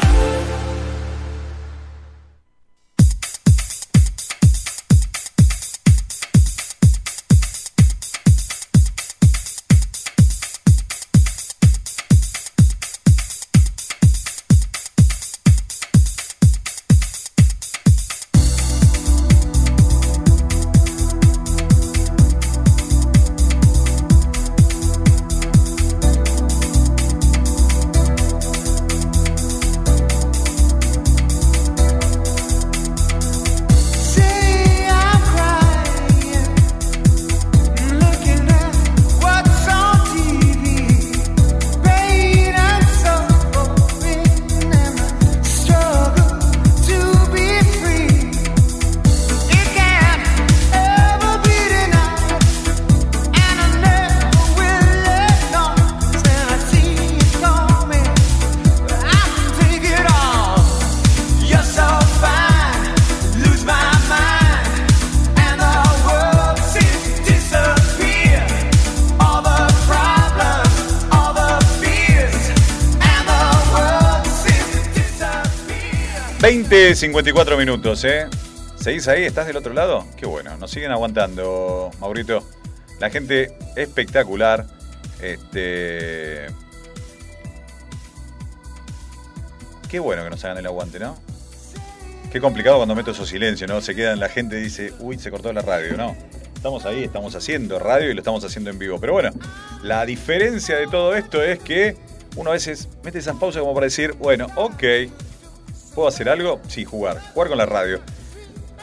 [76.95, 78.27] 20, 54 minutos, ¿eh?
[78.77, 79.23] ¿Seguís ahí?
[79.23, 80.07] ¿Estás del otro lado?
[80.15, 82.41] Qué bueno, nos siguen aguantando, Maurito.
[82.99, 84.65] La gente espectacular.
[85.21, 86.45] Este.
[89.89, 91.17] Qué bueno que nos hagan el aguante, ¿no?
[92.31, 93.81] Qué complicado cuando meto esos silencios, ¿no?
[93.81, 96.15] Se quedan, la gente dice, uy, se cortó la radio, ¿no?
[96.55, 99.01] Estamos ahí, estamos haciendo radio y lo estamos haciendo en vivo.
[99.01, 99.31] Pero bueno,
[99.83, 101.97] la diferencia de todo esto es que
[102.37, 104.83] uno a veces mete esas pausas como para decir, bueno, ok,
[105.95, 106.59] ¿Puedo hacer algo?
[106.67, 107.21] Sí, jugar.
[107.33, 108.01] Jugar con la radio.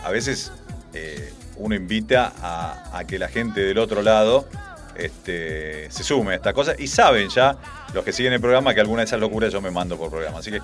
[0.03, 0.51] A veces
[0.95, 4.49] eh, uno invita a, que la gente del otro lado
[4.97, 7.57] este, se sume a esta cosa y saben ya,
[7.93, 10.39] los que siguen el programa, que alguna de esas locuras yo me mando por programa.
[10.39, 10.61] Así que,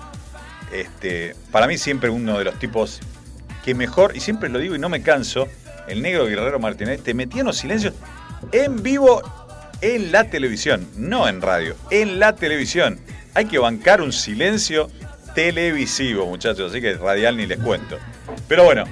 [0.73, 2.99] este, para mí siempre uno de los tipos
[3.63, 5.47] que mejor, y siempre lo digo y no me canso,
[5.87, 7.93] el negro Guerrero Martínez, te metía en los silencios
[8.51, 9.21] en vivo
[9.81, 12.99] en la televisión, no en radio, en la televisión.
[13.35, 14.89] Hay que bancar un silencio
[15.39, 17.97] televisivo, muchachos, así que radial ni les cuento.
[18.49, 18.83] Pero bueno,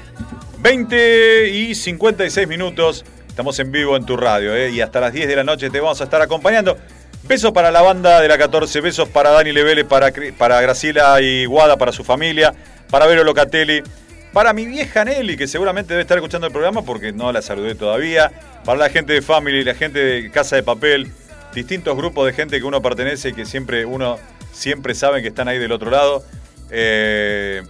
[0.60, 4.70] 20 y 56 minutos, estamos en vivo en tu radio, ¿eh?
[4.70, 6.78] y hasta las 10 de la noche te vamos a estar acompañando.
[7.24, 11.44] Besos para la banda de la 14, besos para Dani Levele, para, para Graciela y
[11.44, 12.54] Guada, para su familia,
[12.90, 13.84] para Vero Locatelli,
[14.32, 17.76] para mi vieja Nelly, que seguramente debe estar escuchando el programa porque no la saludé
[17.76, 18.32] todavía,
[18.64, 21.12] para la gente de Family, la gente de Casa de Papel,
[21.54, 24.18] distintos grupos de gente que uno pertenece y que siempre uno
[24.58, 26.26] siempre sabe que están ahí del otro lado.
[26.72, 27.62] Eh,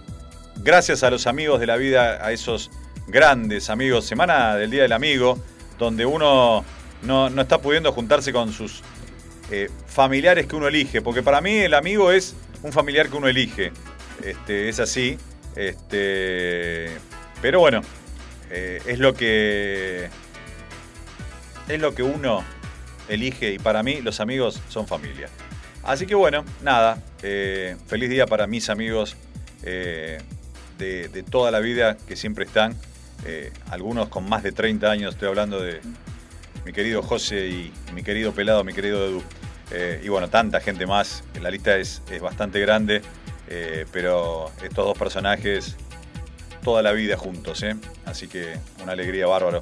[0.56, 2.70] gracias a los amigos de la vida, a esos
[3.06, 4.06] grandes amigos.
[4.06, 5.38] Semana del Día del Amigo,
[5.78, 6.64] donde uno
[7.02, 8.82] no, no está pudiendo juntarse con sus
[9.50, 11.02] eh, familiares que uno elige.
[11.02, 13.70] Porque para mí el amigo es un familiar que uno elige.
[14.24, 15.18] Este, es así.
[15.56, 16.90] Este,
[17.42, 17.82] pero bueno,
[18.50, 20.08] eh, es lo que.
[21.68, 22.42] Es lo que uno
[23.10, 23.52] elige.
[23.52, 25.28] Y para mí, los amigos son familia.
[25.84, 27.02] Así que bueno, nada.
[27.22, 29.16] eh, feliz día para mis amigos
[29.62, 30.20] eh,
[30.78, 32.76] de, toda la vida que siempre están.
[33.24, 35.80] eh, algunos con más de 30 años, estoy hablando de
[36.64, 39.22] mi querido José y mi querido Pelado, mi querido Edu.
[40.02, 41.24] Y bueno, tanta gente más.
[41.42, 43.02] La lista es, bastante grande.
[43.92, 45.76] pero estos dos personajes,
[46.62, 47.64] toda la vida juntos.
[48.06, 49.60] Así que una alegría bárbaro.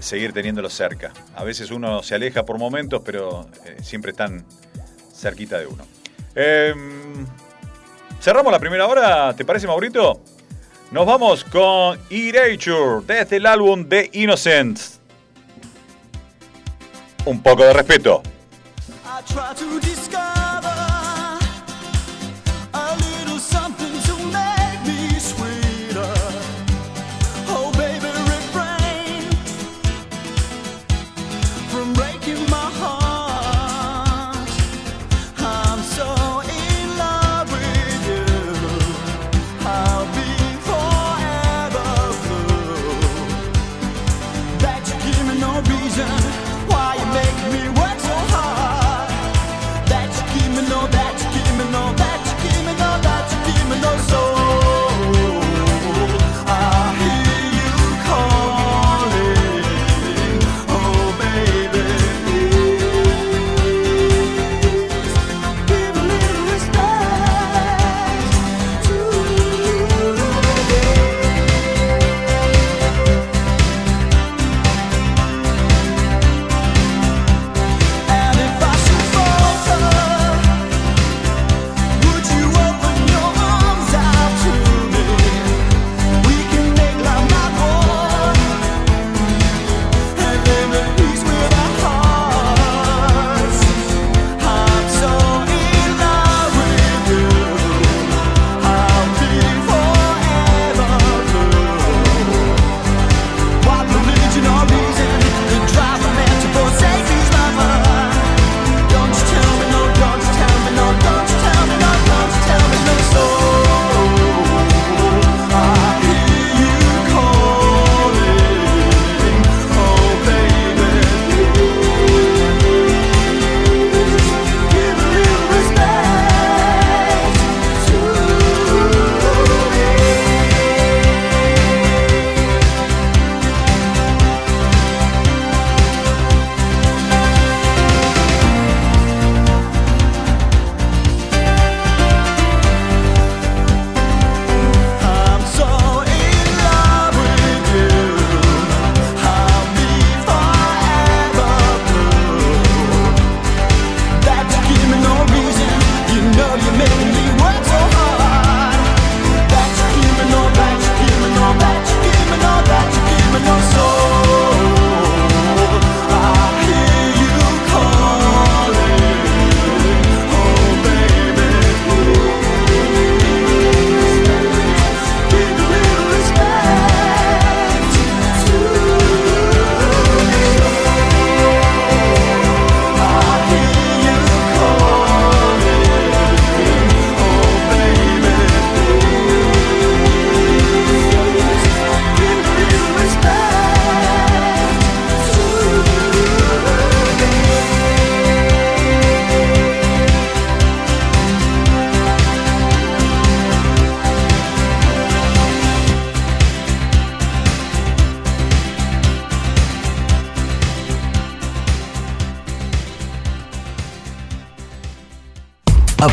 [0.00, 1.12] seguir teniéndolos cerca.
[1.34, 3.48] A veces uno se aleja por momentos, pero
[3.82, 4.44] siempre están
[5.16, 5.84] cerquita de uno.
[6.34, 7.26] Em,
[8.20, 10.20] cerramos la primera hora, ¿te parece, Maurito?
[10.90, 14.98] Nos vamos con Erasure desde el álbum de Innocence.
[17.24, 18.22] Un poco de respeto.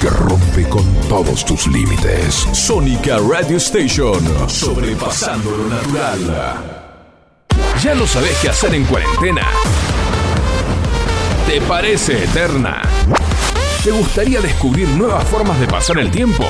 [0.00, 2.46] que rompe con todos tus límites.
[2.52, 6.86] Sónica Radio Station, sobrepasando lo natural.
[7.82, 9.46] ¿Ya no sabés qué hacer en cuarentena?
[11.46, 12.82] ¿Te parece eterna?
[13.82, 16.44] ¿Te gustaría descubrir nuevas formas de pasar el tiempo?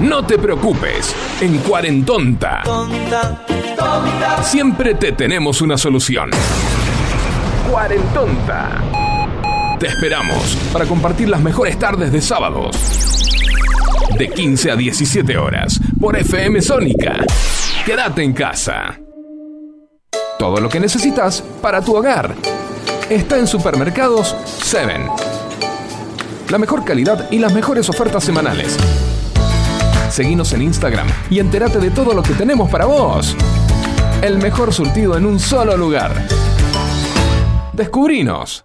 [0.00, 2.62] No te preocupes, en Cuarentonta
[4.42, 6.30] siempre te tenemos una solución.
[7.70, 9.05] Cuarentonta.
[9.78, 12.74] Te esperamos para compartir las mejores tardes de sábados.
[14.18, 17.18] De 15 a 17 horas por FM Sónica.
[17.84, 18.98] Quédate en casa.
[20.38, 22.34] Todo lo que necesitas para tu hogar
[23.10, 25.10] está en Supermercados 7.
[26.48, 28.78] La mejor calidad y las mejores ofertas semanales.
[30.08, 33.36] Seguinos en Instagram y entérate de todo lo que tenemos para vos.
[34.22, 36.26] El mejor surtido en un solo lugar.
[37.74, 38.64] Descubrinos.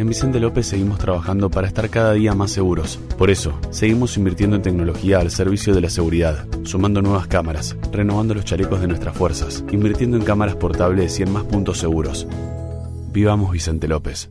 [0.00, 3.00] En Vicente López seguimos trabajando para estar cada día más seguros.
[3.18, 8.32] Por eso, seguimos invirtiendo en tecnología al servicio de la seguridad, sumando nuevas cámaras, renovando
[8.32, 12.28] los chalecos de nuestras fuerzas, invirtiendo en cámaras portables y en más puntos seguros.
[13.12, 14.30] Vivamos Vicente López.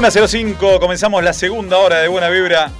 [0.00, 2.70] 21.05, comenzamos la segunda hora de Buena Vibra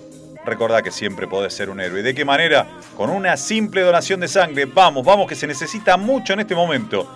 [0.44, 2.02] recordá que siempre podés ser un héroe.
[2.02, 2.66] ¿De qué manera?
[2.96, 4.64] Con una simple donación de sangre.
[4.66, 7.08] Vamos, vamos, que se necesita mucho en este momento.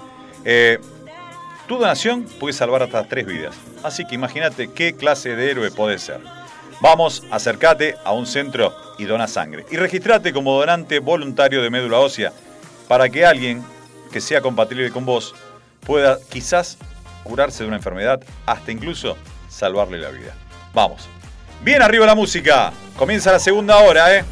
[0.45, 0.79] Eh,
[1.67, 3.57] tu donación puede salvar hasta tres vidas.
[3.83, 6.21] Así que imagínate qué clase de héroe podés ser.
[6.81, 9.65] Vamos, acércate a un centro y dona sangre.
[9.71, 12.33] Y registrate como donante voluntario de médula ósea
[12.89, 13.65] para que alguien
[14.13, 15.35] que sea compatible con vos
[15.81, 16.79] pueda quizás
[17.23, 19.17] curarse de una enfermedad, hasta incluso
[19.49, 20.35] salvarle la vida.
[20.73, 21.09] Vamos.
[21.63, 22.73] Bien arriba la música.
[22.97, 24.25] Comienza la segunda hora, ¿eh?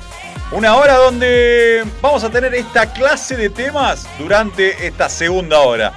[0.53, 5.93] Una hora donde vamos a tener esta clase de temas durante esta segunda hora.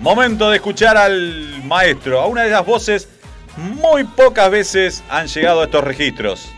[0.00, 3.08] Momento de escuchar al maestro, a una de las voces
[3.56, 6.48] muy pocas veces han llegado a estos registros.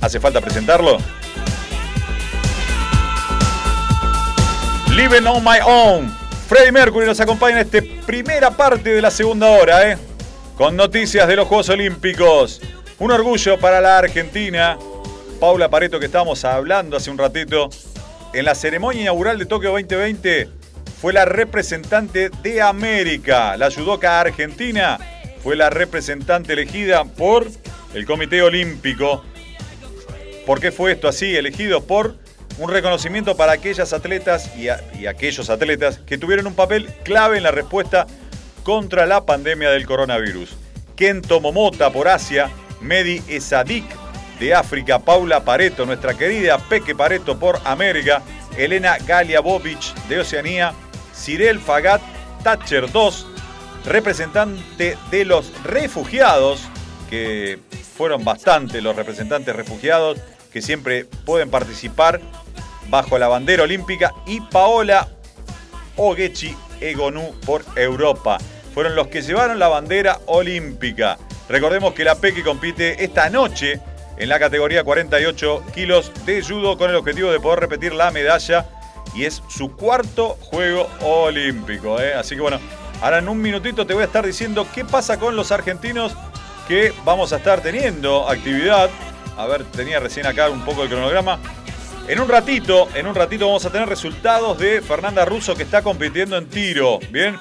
[0.00, 0.98] ¿Hace falta presentarlo?
[4.94, 6.10] Living on my own.
[6.48, 9.96] Freddie Mercury nos acompaña en esta primera parte de la segunda hora, ¿eh?
[10.58, 12.60] Con noticias de los Juegos Olímpicos.
[12.98, 14.76] Un orgullo para la Argentina.
[15.40, 17.70] Paula Pareto, que estábamos hablando hace un ratito.
[18.34, 20.50] En la ceremonia inaugural de Tokio 2020
[21.00, 23.56] fue la representante de América.
[23.56, 24.98] La judoka argentina
[25.42, 27.46] fue la representante elegida por
[27.94, 29.24] el Comité Olímpico.
[30.44, 31.34] ¿Por qué fue esto así?
[31.34, 32.21] Elegido por
[32.58, 34.68] un reconocimiento para aquellas atletas y,
[35.06, 38.06] aquellos atletas que tuvieron un papel clave en la respuesta
[38.62, 40.56] contra la pandemia del coronavirus.
[40.96, 42.50] Kento Momota por Asia,
[42.80, 43.84] Medi Esadik
[44.38, 48.22] de África, Paula Pareto, nuestra querida Peque Pareto por América,
[48.56, 50.72] Elena Galia Bobic de Oceanía,
[51.14, 52.00] Cyril Fagat
[52.42, 53.26] Thatcher 2,
[53.86, 56.62] representante de los refugiados,
[57.08, 57.58] que
[57.96, 60.18] fueron bastante los representantes refugiados
[60.52, 62.20] que siempre pueden participar
[62.88, 65.08] bajo la bandera olímpica, y Paola
[65.96, 68.38] Ogechi Egonu por Europa.
[68.74, 71.18] Fueron los que llevaron la bandera olímpica.
[71.48, 73.80] Recordemos que la Peque compite esta noche
[74.16, 78.66] en la categoría 48 kilos de judo con el objetivo de poder repetir la medalla
[79.14, 82.00] y es su cuarto juego olímpico.
[82.00, 82.14] ¿eh?
[82.14, 82.58] Así que bueno,
[83.00, 86.14] ahora en un minutito te voy a estar diciendo qué pasa con los argentinos
[86.68, 88.90] que vamos a estar teniendo actividad.
[89.36, 91.38] A ver, tenía recién acá un poco el cronograma.
[92.08, 95.82] En un ratito, en un ratito vamos a tener resultados de Fernanda Russo que está
[95.82, 96.98] compitiendo en tiro.
[97.10, 97.38] Bien,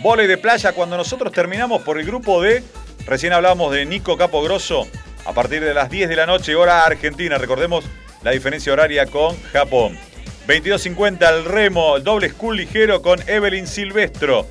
[0.00, 0.72] volei de playa.
[0.72, 2.62] Cuando nosotros terminamos por el grupo D,
[3.06, 4.86] recién hablamos de Nico Capogrosso.
[5.24, 7.38] A partir de las 10 de la noche, hora argentina.
[7.38, 7.84] Recordemos
[8.22, 9.98] la diferencia horaria con Japón.
[10.46, 14.46] 22.50 el remo, el doble school ligero con Evelyn Silvestro.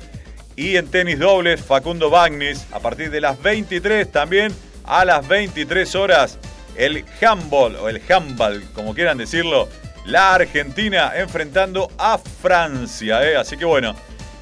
[0.56, 2.66] Y en tenis dobles, Facundo Bagnis.
[2.72, 6.38] A partir de las 23 también, a las 23 horas,
[6.76, 9.68] el handball o el handball, como quieran decirlo,
[10.04, 13.28] la Argentina enfrentando a Francia.
[13.28, 13.36] ¿eh?
[13.36, 13.94] Así que bueno.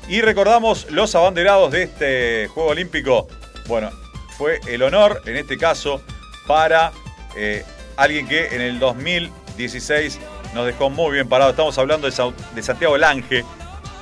[0.08, 3.28] Y recordamos los abanderados de este Juego Olímpico.
[3.68, 3.90] Bueno,
[4.36, 6.02] fue el honor, en este caso,
[6.46, 6.90] para
[7.36, 7.64] eh,
[7.96, 10.18] alguien que en el 2016
[10.54, 11.50] nos dejó muy bien parado.
[11.50, 13.44] Estamos hablando de, de Santiago Lange,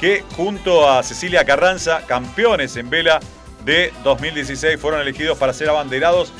[0.00, 3.20] que junto a Cecilia Carranza, campeones en vela
[3.64, 6.32] de 2016, fueron elegidos para ser abanderados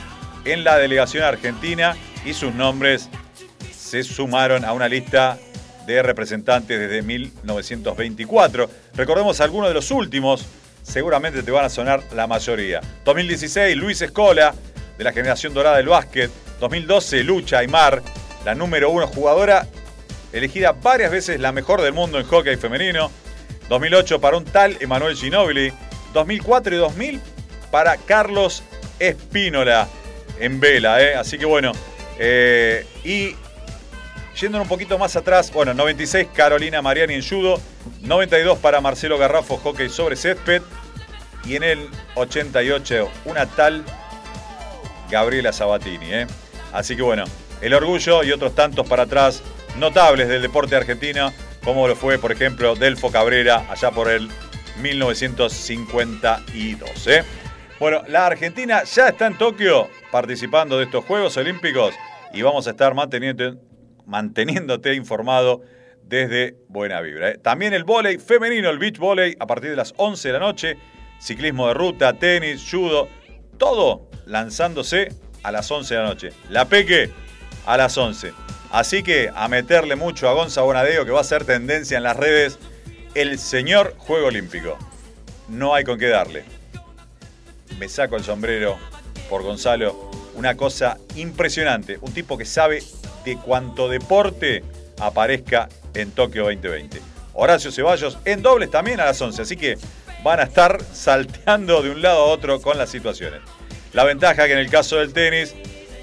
[0.45, 3.09] en la delegación argentina y sus nombres
[3.73, 5.39] se sumaron a una lista
[5.87, 8.69] de representantes desde 1924.
[8.95, 10.45] Recordemos algunos de los últimos,
[10.83, 12.83] seguramente te van a sonar la mayoría.
[13.05, 14.55] 2016, Luis Escola,
[14.99, 16.31] de la generación dorada del básquet.
[16.61, 18.03] 2012, Lucha Aymar,
[18.45, 19.67] la número uno jugadora,
[20.33, 23.11] elegida varias veces la mejor del mundo en hockey femenino.
[23.69, 25.73] 2008 para un tal Emanuel Ginobili.
[26.13, 27.21] 2004 y 2000
[27.71, 28.63] para Carlos
[28.99, 29.89] Espínola
[30.41, 31.03] en vela.
[31.03, 31.15] ¿eh?
[31.15, 31.73] Así que bueno,
[32.19, 33.35] eh, y
[34.41, 37.61] Yendo un poquito más atrás, bueno, 96 Carolina Mariani en judo,
[38.03, 40.63] 92 para Marcelo Garrafo hockey sobre césped
[41.45, 43.85] y en el 88 una tal
[45.11, 46.13] Gabriela Sabatini.
[46.13, 46.29] ¿eh?
[46.73, 47.25] Así que bueno,
[47.61, 49.43] el orgullo y otros tantos para atrás
[49.77, 51.33] notables del deporte argentino,
[51.65, 54.29] como lo fue, por ejemplo, Delfo Cabrera allá por el
[54.81, 57.07] 1952.
[57.09, 57.25] ¿eh?
[57.79, 61.95] Bueno, la Argentina ya está en Tokio participando de estos Juegos Olímpicos
[62.33, 65.63] y vamos a estar manteniéndote informado
[66.03, 67.31] desde Buena Vibra.
[67.31, 67.39] ¿eh?
[67.39, 70.77] También el vóley femenino, el beach volley, a partir de las 11 de la noche,
[71.21, 73.09] ciclismo de ruta, tenis, judo,
[73.59, 75.13] todo lanzándose
[75.45, 76.33] a las 11 de la noche.
[76.51, 77.11] La Peque
[77.65, 78.33] a las 11.
[78.73, 82.17] Así que a meterle mucho a Gonza Bonadeo, que va a ser tendencia en las
[82.17, 82.59] redes,
[83.15, 84.77] el señor Juego Olímpico.
[85.49, 86.58] No hay con qué darle.
[87.79, 88.79] Me saco el sombrero
[89.31, 90.11] por Gonzalo.
[90.35, 91.99] Una cosa impresionante.
[92.01, 92.83] Un tipo que sabe
[93.25, 94.65] de cuánto deporte
[94.99, 97.01] aparezca en Tokio 2020.
[97.35, 99.43] Horacio Ceballos en dobles también a las 11.
[99.43, 99.79] Así que
[100.25, 103.41] van a estar salteando de un lado a otro con las situaciones.
[103.93, 105.55] La ventaja que en el caso del tenis,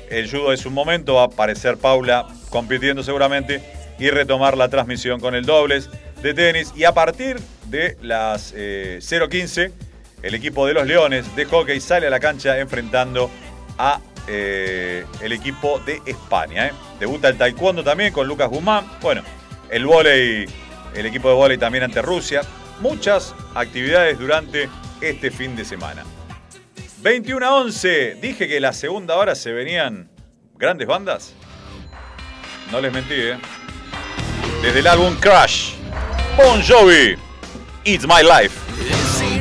[0.09, 3.61] el judo es un momento, va a aparecer Paula compitiendo seguramente
[3.99, 5.89] y retomar la transmisión con el dobles
[6.21, 6.71] de tenis.
[6.75, 9.71] Y a partir de las eh, 0.15,
[10.25, 13.29] el equipo de los Leones de hockey sale a la cancha enfrentando
[13.77, 16.65] a eh, el equipo de España.
[16.65, 16.71] ¿eh?
[16.99, 18.89] Debuta el taekwondo también con Lucas Guzmán.
[19.01, 19.21] Bueno,
[19.69, 20.47] el vóley,
[20.95, 22.41] el equipo de vóley también ante Rusia.
[22.79, 24.67] Muchas actividades durante
[24.99, 26.03] este fin de semana.
[27.03, 28.15] 21 a 11.
[28.15, 30.09] Dije que la segunda hora se venían
[30.55, 31.35] grandes bandas.
[32.71, 33.37] No les mentí, ¿eh?
[34.63, 35.75] Desde el álbum Crash,
[36.35, 37.15] Bon Jovi,
[37.83, 38.64] It's My Life.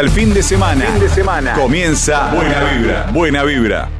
[0.00, 0.84] comienza el fin de semana.
[0.86, 1.52] Fin de semana.
[1.52, 3.06] Comienza Buena Vibra.
[3.12, 3.99] Buena Vibra.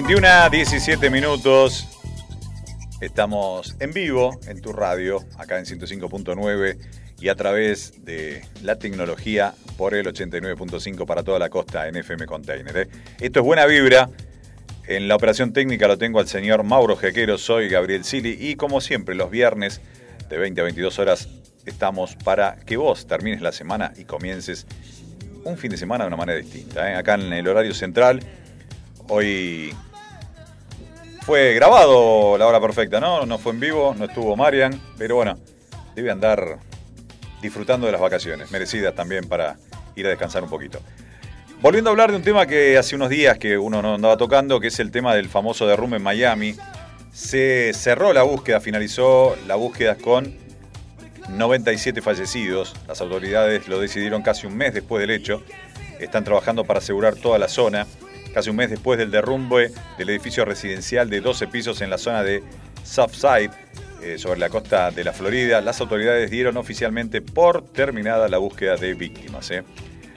[0.00, 1.88] 21 a 17 minutos.
[3.00, 6.78] Estamos en vivo en tu radio, acá en 105.9
[7.18, 12.26] y a través de la tecnología por el 89.5 para toda la costa en FM
[12.26, 12.76] Container.
[12.76, 12.88] ¿eh?
[13.18, 14.08] Esto es buena vibra.
[14.86, 18.80] En la operación técnica lo tengo al señor Mauro Jequero, soy Gabriel Sili y como
[18.80, 19.80] siempre los viernes
[20.28, 21.28] de 20 a 22 horas
[21.66, 24.64] estamos para que vos termines la semana y comiences
[25.42, 26.88] un fin de semana de una manera distinta.
[26.88, 26.94] ¿eh?
[26.94, 28.20] Acá en el horario central,
[29.08, 29.74] hoy
[31.28, 33.26] fue grabado la hora perfecta, ¿no?
[33.26, 35.36] No fue en vivo, no estuvo Marian, pero bueno,
[35.94, 36.56] debe andar
[37.42, 39.58] disfrutando de las vacaciones, merecidas también para
[39.94, 40.80] ir a descansar un poquito.
[41.60, 44.58] Volviendo a hablar de un tema que hace unos días que uno no andaba tocando,
[44.58, 46.56] que es el tema del famoso derrumbe en Miami.
[47.12, 50.34] Se cerró la búsqueda, finalizó la búsqueda con
[51.28, 52.74] 97 fallecidos.
[52.88, 55.42] Las autoridades lo decidieron casi un mes después del hecho.
[56.00, 57.86] Están trabajando para asegurar toda la zona.
[58.32, 62.22] Casi un mes después del derrumbe del edificio residencial de 12 pisos en la zona
[62.22, 62.42] de
[62.84, 63.50] Southside,
[64.02, 68.76] eh, sobre la costa de la Florida, las autoridades dieron oficialmente por terminada la búsqueda
[68.76, 69.50] de víctimas.
[69.50, 69.64] ¿eh?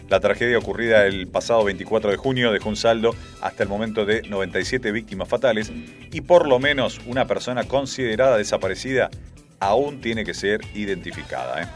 [0.07, 4.21] La tragedia ocurrida el pasado 24 de junio dejó un saldo hasta el momento de
[4.21, 5.71] 97 víctimas fatales
[6.11, 9.09] y por lo menos una persona considerada desaparecida
[9.59, 11.63] aún tiene que ser identificada.
[11.63, 11.67] ¿eh?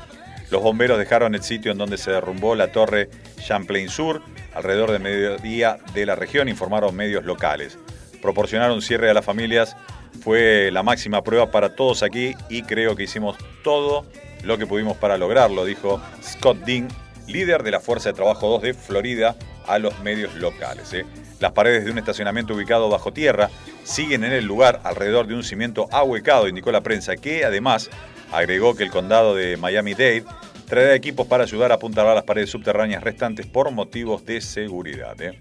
[0.51, 3.09] Los bomberos dejaron el sitio en donde se derrumbó la torre
[3.45, 4.21] Champlain Sur
[4.53, 7.77] alrededor del mediodía de la región, informaron medios locales.
[8.21, 9.75] Proporcionaron cierre a las familias
[10.21, 14.05] fue la máxima prueba para todos aquí y creo que hicimos todo
[14.43, 16.87] lo que pudimos para lograrlo, dijo Scott Dean,
[17.27, 19.35] líder de la Fuerza de Trabajo 2 de Florida,
[19.67, 20.93] a los medios locales.
[20.93, 21.05] ¿eh?
[21.39, 23.49] Las paredes de un estacionamiento ubicado bajo tierra
[23.83, 27.89] siguen en el lugar alrededor de un cimiento ahuecado, indicó la prensa, que además
[28.31, 30.23] agregó que el condado de Miami-Dade
[30.67, 35.19] traerá equipos para ayudar a apuntalar las paredes subterráneas restantes por motivos de seguridad.
[35.21, 35.39] ¿eh?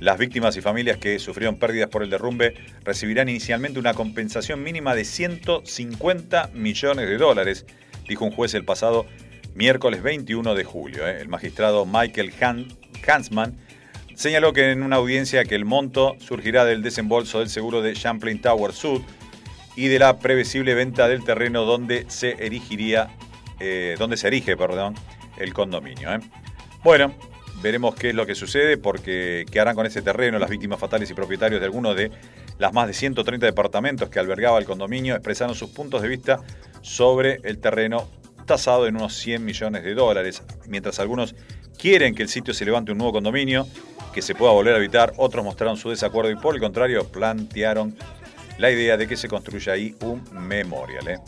[0.00, 4.94] Las víctimas y familias que sufrieron pérdidas por el derrumbe recibirán inicialmente una compensación mínima
[4.94, 7.66] de 150 millones de dólares,
[8.08, 9.06] dijo un juez el pasado
[9.54, 11.06] miércoles 21 de julio.
[11.06, 11.20] ¿eh?
[11.20, 12.66] El magistrado Michael Han
[13.06, 13.54] Hansman
[14.14, 18.40] señaló que en una audiencia que el monto surgirá del desembolso del seguro de Champlain
[18.40, 19.02] Tower Sud
[19.76, 23.08] y de la previsible venta del terreno donde se erigiría,
[23.60, 24.94] eh, donde se erige, perdón,
[25.38, 26.12] el condominio.
[26.14, 26.20] ¿eh?
[26.82, 27.14] Bueno,
[27.62, 31.10] veremos qué es lo que sucede, porque qué harán con ese terreno las víctimas fatales
[31.10, 32.10] y propietarios de algunos de
[32.58, 36.40] las más de 130 departamentos que albergaba el condominio expresaron sus puntos de vista
[36.82, 38.08] sobre el terreno
[38.46, 41.34] tasado en unos 100 millones de dólares, mientras algunos
[41.78, 43.66] quieren que el sitio se levante un nuevo condominio,
[44.12, 47.96] que se pueda volver a habitar, otros mostraron su desacuerdo y por el contrario plantearon
[48.58, 51.08] la idea de que se construya ahí un memorial.
[51.08, 51.18] ¿eh?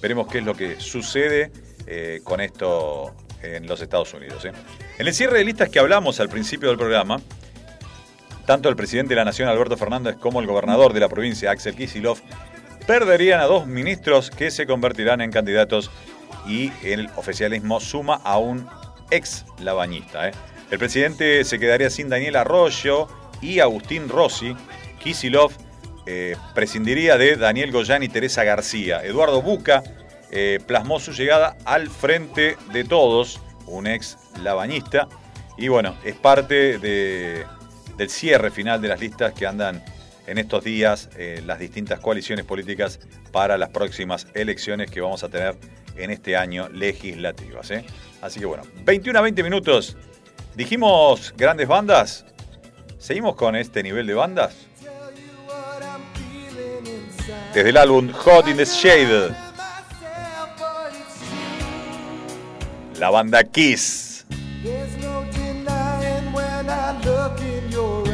[0.00, 1.52] Veremos qué es lo que sucede
[1.86, 4.44] eh, con esto en los Estados Unidos.
[4.44, 4.52] ¿eh?
[4.98, 7.20] En el cierre de listas que hablamos al principio del programa,
[8.46, 11.76] tanto el presidente de la Nación, Alberto Fernández, como el gobernador de la provincia, Axel
[11.76, 12.20] Kicillof,
[12.86, 15.90] perderían a dos ministros que se convertirán en candidatos
[16.46, 18.68] y el oficialismo suma a un
[19.10, 20.32] ex labañista.
[20.70, 23.06] El presidente se quedaría sin Daniel Arroyo
[23.40, 24.56] y Agustín Rossi.
[24.98, 25.52] Kisilov
[26.06, 29.04] eh, prescindiría de Daniel Goyán y Teresa García.
[29.04, 29.82] Eduardo Buca
[30.30, 35.08] eh, plasmó su llegada al frente de todos, un ex labañista.
[35.58, 37.44] Y bueno, es parte de,
[37.96, 39.82] del cierre final de las listas que andan
[40.26, 43.00] en estos días eh, las distintas coaliciones políticas
[43.30, 45.56] para las próximas elecciones que vamos a tener
[45.96, 47.70] en este año legislativas.
[47.70, 47.84] ¿eh?
[48.20, 49.96] Así que bueno, 21 a 20 minutos.
[50.54, 52.24] Dijimos grandes bandas.
[52.98, 54.68] ¿Seguimos con este nivel de bandas?
[57.54, 59.34] Desde el álbum Hot in the Shade.
[62.98, 64.24] La banda Kiss.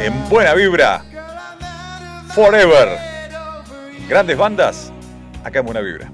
[0.01, 1.05] En buena vibra.
[2.35, 2.99] Forever.
[4.09, 4.93] Grandes bandas.
[5.45, 6.11] Acá en buena vibra.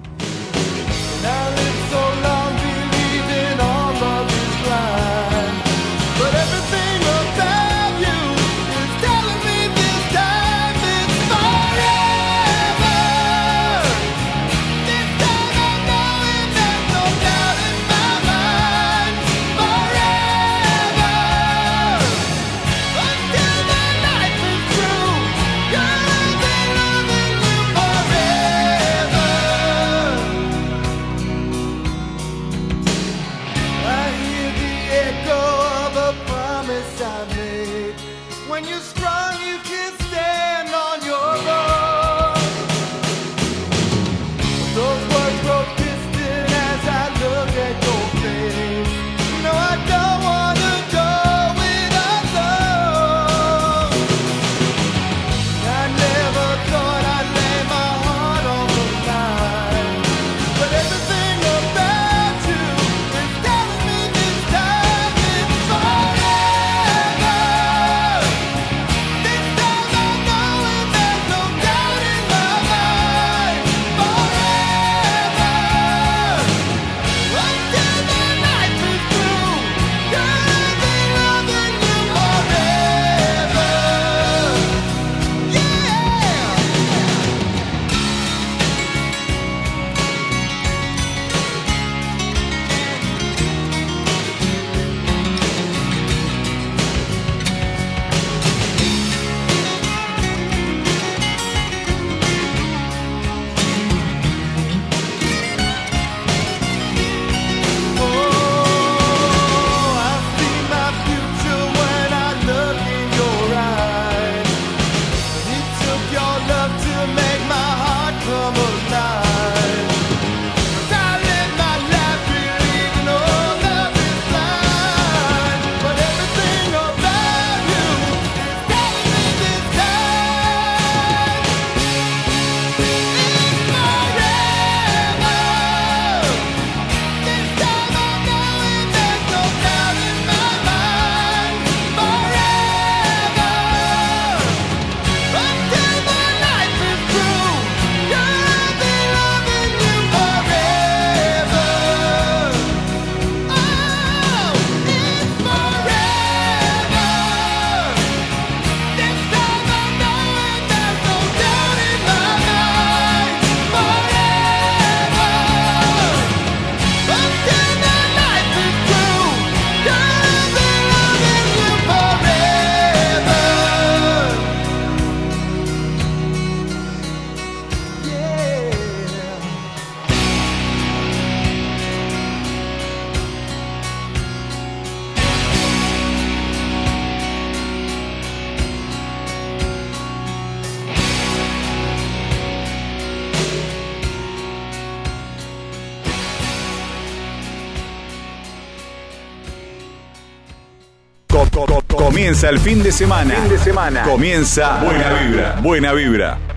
[202.45, 203.35] Comienza el fin de semana.
[203.35, 204.03] Fin de semana.
[204.03, 205.57] Comienza Buena Vibra.
[205.63, 206.54] Buena Vibra.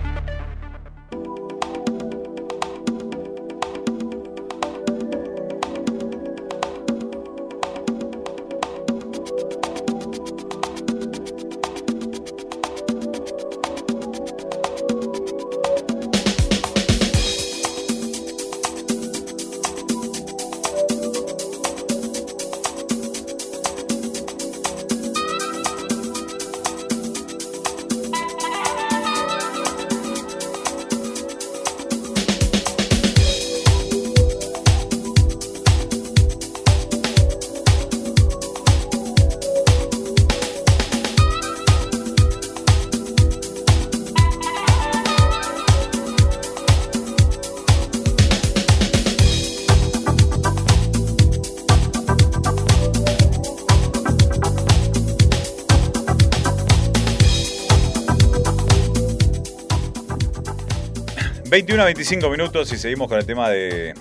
[61.78, 63.94] 21 a 25 minutos y seguimos con el tema de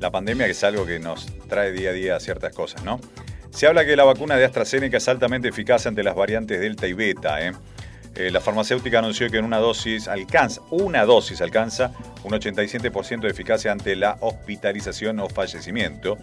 [0.00, 3.00] la pandemia, que es algo que nos trae día a día ciertas cosas, ¿no?
[3.50, 6.92] Se habla que la vacuna de AstraZeneca es altamente eficaz ante las variantes Delta y
[6.92, 7.52] Beta, ¿eh?
[8.16, 11.90] Eh, la farmacéutica anunció que en una dosis alcanza, una dosis alcanza
[12.22, 16.18] un 87% de eficacia ante la hospitalización o fallecimiento.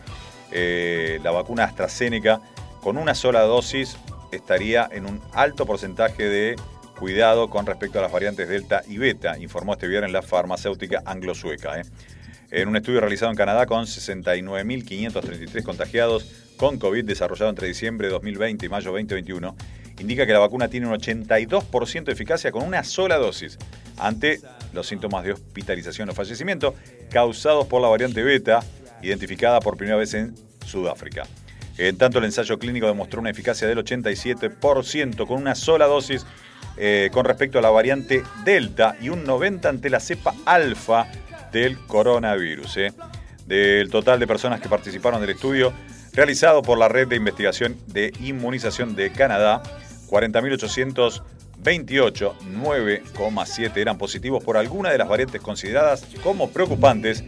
[0.51, 2.39] Eh, la vacuna AstraZeneca
[2.81, 3.97] con una sola dosis
[4.31, 6.55] estaría en un alto porcentaje de
[7.01, 11.79] cuidado con respecto a las variantes Delta y Beta, informó este viernes la farmacéutica anglo-sueca.
[11.79, 11.83] ¿eh?
[12.51, 18.13] En un estudio realizado en Canadá con 69.533 contagiados con COVID desarrollado entre diciembre de
[18.13, 19.55] 2020 y mayo 2021,
[19.99, 23.57] indica que la vacuna tiene un 82% de eficacia con una sola dosis
[23.97, 24.39] ante
[24.71, 26.75] los síntomas de hospitalización o fallecimiento
[27.09, 28.59] causados por la variante beta,
[29.01, 30.35] identificada por primera vez en
[30.67, 31.23] Sudáfrica.
[31.79, 36.27] En tanto, el ensayo clínico demostró una eficacia del 87% con una sola dosis
[36.77, 41.07] eh, con respecto a la variante Delta y un 90% ante la cepa alfa
[41.51, 42.77] del coronavirus.
[42.77, 42.93] eh.
[43.45, 45.73] Del total de personas que participaron del estudio
[46.13, 49.61] realizado por la Red de Investigación de Inmunización de Canadá,
[50.09, 57.23] 40.828, 9,7 eran positivos por alguna de las variantes consideradas como preocupantes,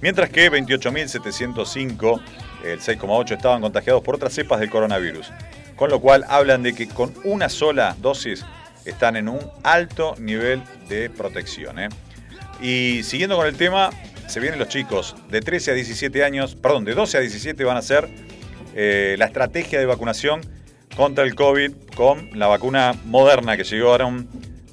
[0.00, 2.20] mientras que 28.705,
[2.64, 5.30] el 6,8, estaban contagiados por otras cepas del coronavirus.
[5.76, 8.44] Con lo cual hablan de que con una sola dosis
[8.84, 11.78] están en un alto nivel de protección.
[11.78, 11.88] ¿eh?
[12.60, 13.90] Y siguiendo con el tema,
[14.26, 17.76] se vienen los chicos de 13 a 17 años, perdón, de 12 a 17 van
[17.76, 18.08] a ser
[18.74, 20.40] eh, la estrategia de vacunación
[20.96, 24.28] contra el COVID con la vacuna moderna que llegaron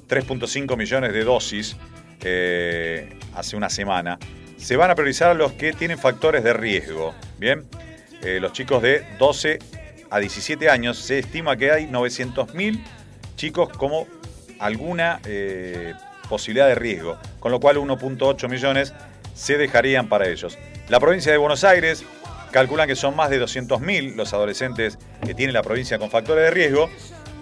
[0.08, 1.76] 3.5 millones de dosis
[2.22, 4.18] eh, hace una semana.
[4.56, 7.14] Se van a priorizar a los que tienen factores de riesgo.
[7.38, 7.66] Bien,
[8.40, 9.58] los chicos de 12
[10.12, 12.80] a 17 años, se estima que hay 900.000
[13.42, 14.06] chicos como
[14.60, 15.94] alguna eh,
[16.28, 18.94] posibilidad de riesgo, con lo cual 1.8 millones
[19.34, 20.56] se dejarían para ellos.
[20.88, 22.04] La provincia de Buenos Aires
[22.52, 24.96] calculan que son más de 200.000 los adolescentes
[25.26, 26.88] que tiene la provincia con factores de riesgo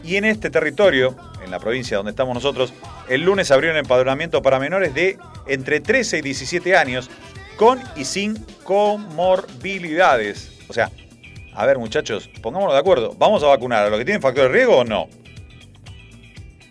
[0.02, 1.14] y en este territorio,
[1.44, 2.72] en la provincia donde estamos nosotros,
[3.10, 5.18] el lunes abrieron empadronamiento para menores de
[5.48, 7.10] entre 13 y 17 años
[7.56, 10.60] con y sin comorbilidades.
[10.66, 10.90] O sea,
[11.52, 14.56] a ver muchachos, pongámonos de acuerdo, ¿vamos a vacunar a los que tienen factores de
[14.56, 15.06] riesgo o no?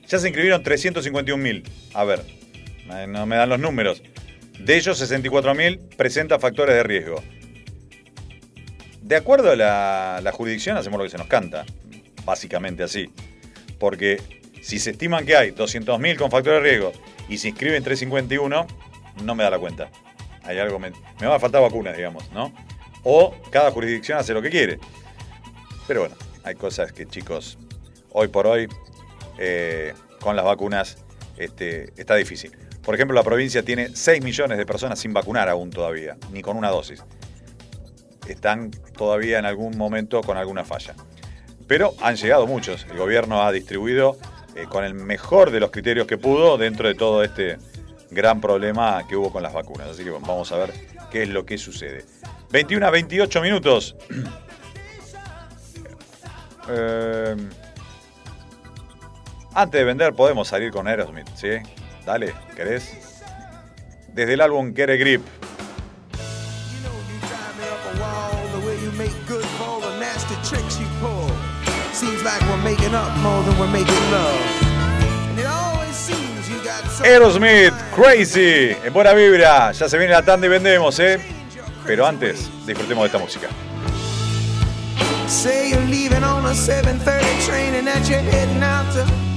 [0.09, 1.63] Ya se inscribieron 351.000.
[1.93, 2.25] A ver,
[3.07, 4.01] no me dan los números.
[4.57, 7.23] De ellos, 64.000 presentan factores de riesgo.
[9.03, 11.63] De acuerdo a la, jurisdicción, hacemos lo que se nos canta.
[12.25, 13.09] Básicamente así.
[13.79, 14.19] Porque
[14.61, 16.91] si se estiman que hay 200.000 con factores de riesgo
[17.29, 18.67] y se inscriben 351,
[19.23, 19.91] no me da la cuenta.
[20.41, 20.91] Hay algo, me,
[21.21, 22.51] me va a faltar vacunas, digamos, ¿no?
[23.03, 24.79] O cada jurisdicción hace lo que quiere.
[25.87, 27.59] Pero bueno, hay cosas que, chicos,
[28.11, 28.67] hoy por hoy,
[29.39, 30.97] eh, con las vacunas,
[31.37, 32.51] este, está difícil.
[32.83, 36.57] Por ejemplo, la provincia tiene 6 millones de personas sin vacunar aún todavía, ni con
[36.57, 37.03] una dosis.
[38.27, 40.93] Están todavía en algún momento con alguna falla.
[41.67, 42.85] Pero han llegado muchos.
[42.91, 44.17] El gobierno ha distribuido
[44.55, 47.57] eh, con el mejor de los criterios que pudo dentro de todo este
[48.11, 49.87] gran problema que hubo con las vacunas.
[49.87, 50.73] Así que vamos a ver
[51.11, 52.05] qué es lo que sucede.
[52.51, 53.95] 21 a 28 minutos.
[56.71, 57.35] Eh,
[59.61, 61.49] antes de vender podemos salir con Aerosmith, ¿sí?
[62.05, 63.21] Dale, ¿querés?
[64.07, 65.21] Desde el álbum a Grip.
[77.03, 79.73] Aerosmith, Crazy, en buena vibra.
[79.73, 81.19] Ya se viene la tanda y vendemos, ¿eh?
[81.85, 83.47] Pero antes, disfrutemos de esta música.
[85.27, 89.28] Say you're leaving on a 7:30 train and that you're heading out to.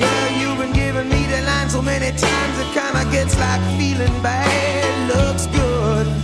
[0.00, 4.22] Girl, you've been giving me the line so many times it kinda gets like feeling
[4.22, 6.21] bad looks good.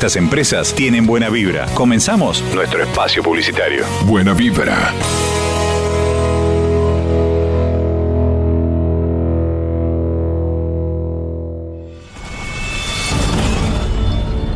[0.00, 1.66] Estas empresas tienen buena vibra.
[1.74, 3.84] Comenzamos nuestro espacio publicitario.
[4.06, 4.94] Buena vibra.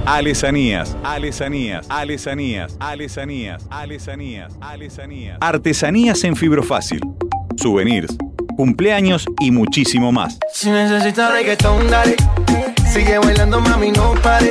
[0.07, 5.37] Alesanías, alesanías, alesanías, alesanías, alesanías, alesanías.
[5.43, 7.03] Artesanías en fibrofácil.
[7.57, 8.17] Souvenirs,
[8.57, 10.39] cumpleaños y muchísimo más.
[10.55, 12.17] Si necesitas reggaetón, dale.
[12.91, 14.51] Sigue bailando, mami, no pare.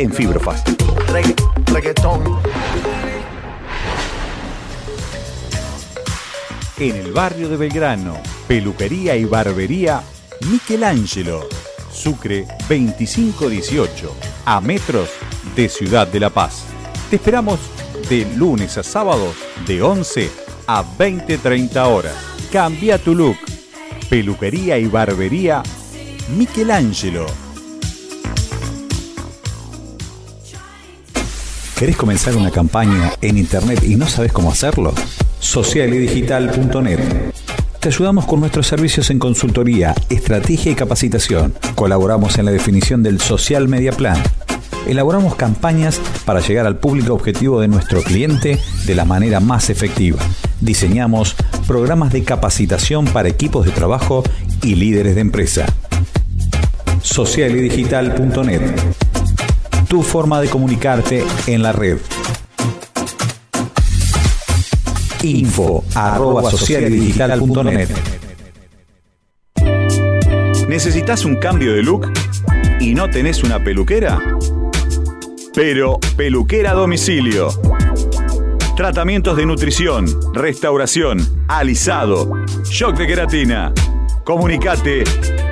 [0.00, 0.62] en.
[1.08, 1.34] Regga-
[1.66, 2.38] reggaetón.
[6.78, 8.16] En el barrio de Belgrano,
[8.48, 10.02] peluquería y barbería
[10.50, 11.46] Michelangelo.
[11.92, 14.14] Sucre 2518,
[14.46, 15.10] a metros
[15.54, 16.62] de Ciudad de La Paz.
[17.10, 17.58] Te esperamos
[18.08, 19.34] de lunes a sábados
[19.66, 20.30] de 11
[20.66, 22.14] a 20-30 horas.
[22.50, 23.36] Cambia tu look.
[24.08, 25.62] Peluquería y barbería
[26.36, 27.26] Michelangelo.
[31.80, 34.92] ¿Querés comenzar una campaña en internet y no sabes cómo hacerlo?
[35.38, 37.00] Socialidigital.net.
[37.80, 41.54] Te ayudamos con nuestros servicios en consultoría, estrategia y capacitación.
[41.76, 44.22] Colaboramos en la definición del Social Media Plan.
[44.86, 50.18] Elaboramos campañas para llegar al público objetivo de nuestro cliente de la manera más efectiva.
[50.60, 51.34] Diseñamos
[51.66, 54.22] programas de capacitación para equipos de trabajo
[54.62, 55.64] y líderes de empresa.
[57.00, 59.09] Socialidigital.net
[59.90, 61.98] tu forma de comunicarte en la red.
[65.24, 66.48] Info arroba
[70.68, 72.12] ¿Necesitas un cambio de look
[72.78, 74.20] y no tenés una peluquera?
[75.54, 77.48] Pero Peluquera a Domicilio.
[78.76, 81.18] Tratamientos de nutrición, restauración,
[81.48, 82.30] alisado,
[82.62, 83.72] shock de queratina.
[84.22, 85.02] Comunicate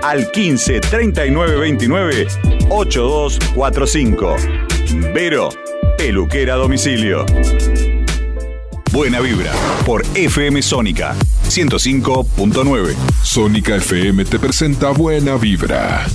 [0.02, 2.26] al 15 39 29
[2.68, 4.36] 8245.
[5.14, 5.50] Vero,
[5.96, 7.24] peluquera a domicilio.
[8.92, 9.52] Buena vibra
[9.84, 11.14] por FM Sónica
[11.48, 12.94] 105.9.
[13.22, 16.06] Sónica FM te presenta Buena Vibra.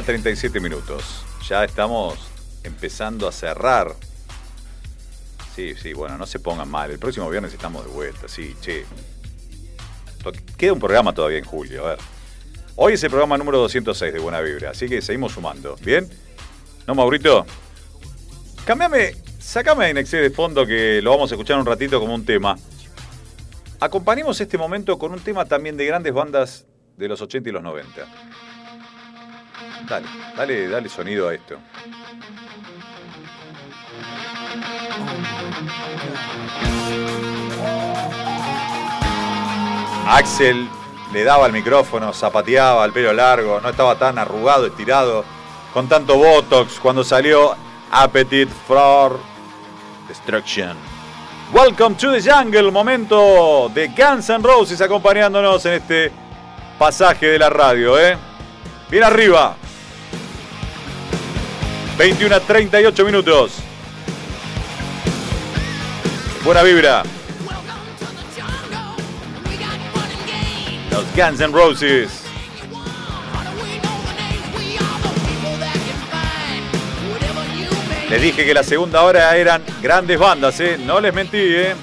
[0.00, 1.24] 21 a 37 minutos.
[1.48, 2.18] Ya estamos
[2.64, 3.94] empezando a cerrar.
[5.54, 6.90] Sí, sí, bueno, no se pongan mal.
[6.90, 8.84] El próximo viernes estamos de vuelta, sí, che.
[10.56, 11.98] Queda un programa todavía en julio, a ver.
[12.76, 15.76] Hoy es el programa número 206 de Buena Vibra, así que seguimos sumando.
[15.82, 16.08] ¿Bien?
[16.86, 17.46] ¿No, Maurito?
[18.64, 22.24] Cambiame, sacame a Inexcess de fondo que lo vamos a escuchar un ratito como un
[22.24, 22.56] tema.
[23.80, 26.66] Acompañemos este momento con un tema también de grandes bandas
[26.96, 28.06] de los 80 y los 90.
[29.88, 31.58] Dale, dale, dale sonido a esto.
[40.06, 40.68] Axel
[41.12, 45.24] le daba el micrófono, zapateaba el pelo largo, no estaba tan arrugado, estirado,
[45.72, 47.54] con tanto botox cuando salió
[47.92, 49.18] Appetite for
[50.08, 50.76] Destruction.
[51.52, 56.12] Welcome to the Jungle, momento de Guns N' Roses acompañándonos en este
[56.78, 58.16] pasaje de la radio, ¿eh?
[58.88, 59.56] Bien arriba.
[62.00, 63.52] 21 a 38 minutos.
[66.42, 67.02] Buena vibra.
[70.90, 72.22] Los Guns N' Roses.
[78.08, 80.78] Les dije que la segunda hora eran grandes bandas, ¿eh?
[80.82, 81.74] No les mentí, ¿eh?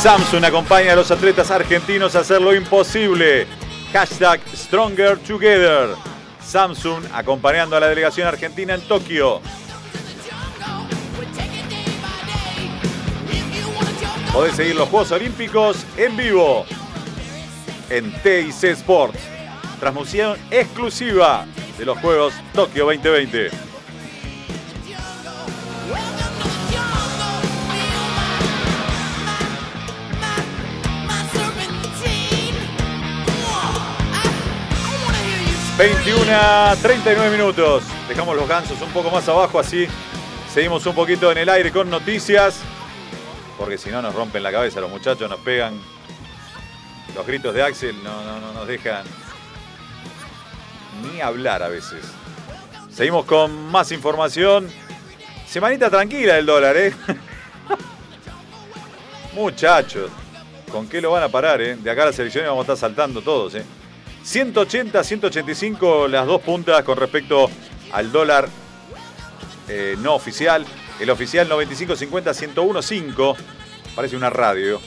[0.00, 3.48] Samsung acompaña a los atletas argentinos a hacer lo imposible.
[3.92, 6.11] Hashtag Stronger Together.
[6.44, 9.40] Samsung acompañando a la delegación argentina en Tokio.
[14.32, 16.64] Podés seguir los Juegos Olímpicos en vivo
[17.90, 19.18] en TIC Sports.
[19.78, 21.44] Transmisión exclusiva
[21.76, 23.71] de los Juegos Tokio 2020.
[35.82, 37.82] ...21 a 39 minutos...
[38.08, 39.58] ...dejamos los gansos un poco más abajo...
[39.58, 39.88] ...así
[40.54, 42.60] seguimos un poquito en el aire con noticias...
[43.58, 45.28] ...porque si no nos rompen la cabeza los muchachos...
[45.28, 45.74] ...nos pegan...
[47.16, 49.04] ...los gritos de Axel no, no, no nos dejan...
[51.02, 52.04] ...ni hablar a veces...
[52.88, 54.70] Seguimos con más información...
[55.48, 56.94] ...semanita tranquila del dólar, ¿eh?
[59.34, 60.12] Muchachos...
[60.70, 61.74] ¿Con qué lo van a parar, eh?
[61.74, 63.64] De acá a las elecciones vamos a estar saltando todos, eh.
[64.24, 67.50] 180, 185 las dos puntas con respecto
[67.92, 68.48] al dólar
[69.68, 70.64] eh, no oficial.
[71.00, 73.36] El oficial 95.50, 101.5.
[73.94, 74.80] Parece una radio.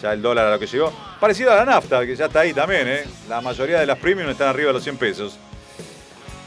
[0.00, 0.92] Ya el dólar a lo que llegó.
[1.20, 2.88] Parecido a la nafta, que ya está ahí también.
[2.88, 3.04] ¿eh?
[3.28, 5.38] La mayoría de las premium están arriba de los 100 pesos.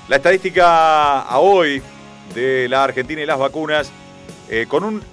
[0.07, 1.81] La estadística a hoy
[2.34, 3.91] de la Argentina y las vacunas,
[4.49, 5.03] eh, con, un,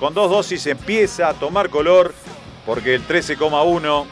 [0.00, 2.12] Con dos dosis empieza a tomar color
[2.66, 4.04] porque el 13,1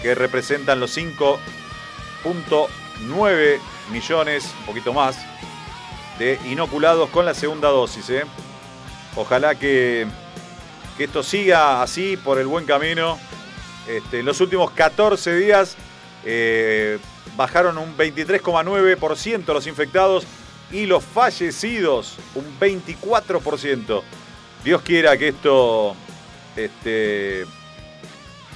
[0.00, 3.58] que representan los 5.9
[3.90, 5.18] millones, un poquito más,
[6.20, 8.08] de inoculados con la segunda dosis.
[8.10, 8.22] ¿eh?
[9.16, 10.06] Ojalá que,
[10.96, 13.18] que esto siga así por el buen camino.
[13.88, 15.76] Este, en los últimos 14 días,
[16.24, 16.98] eh,
[17.36, 20.26] bajaron un 23,9% los infectados
[20.70, 24.02] y los fallecidos un 24%.
[24.64, 25.96] Dios quiera que esto
[26.56, 27.44] este,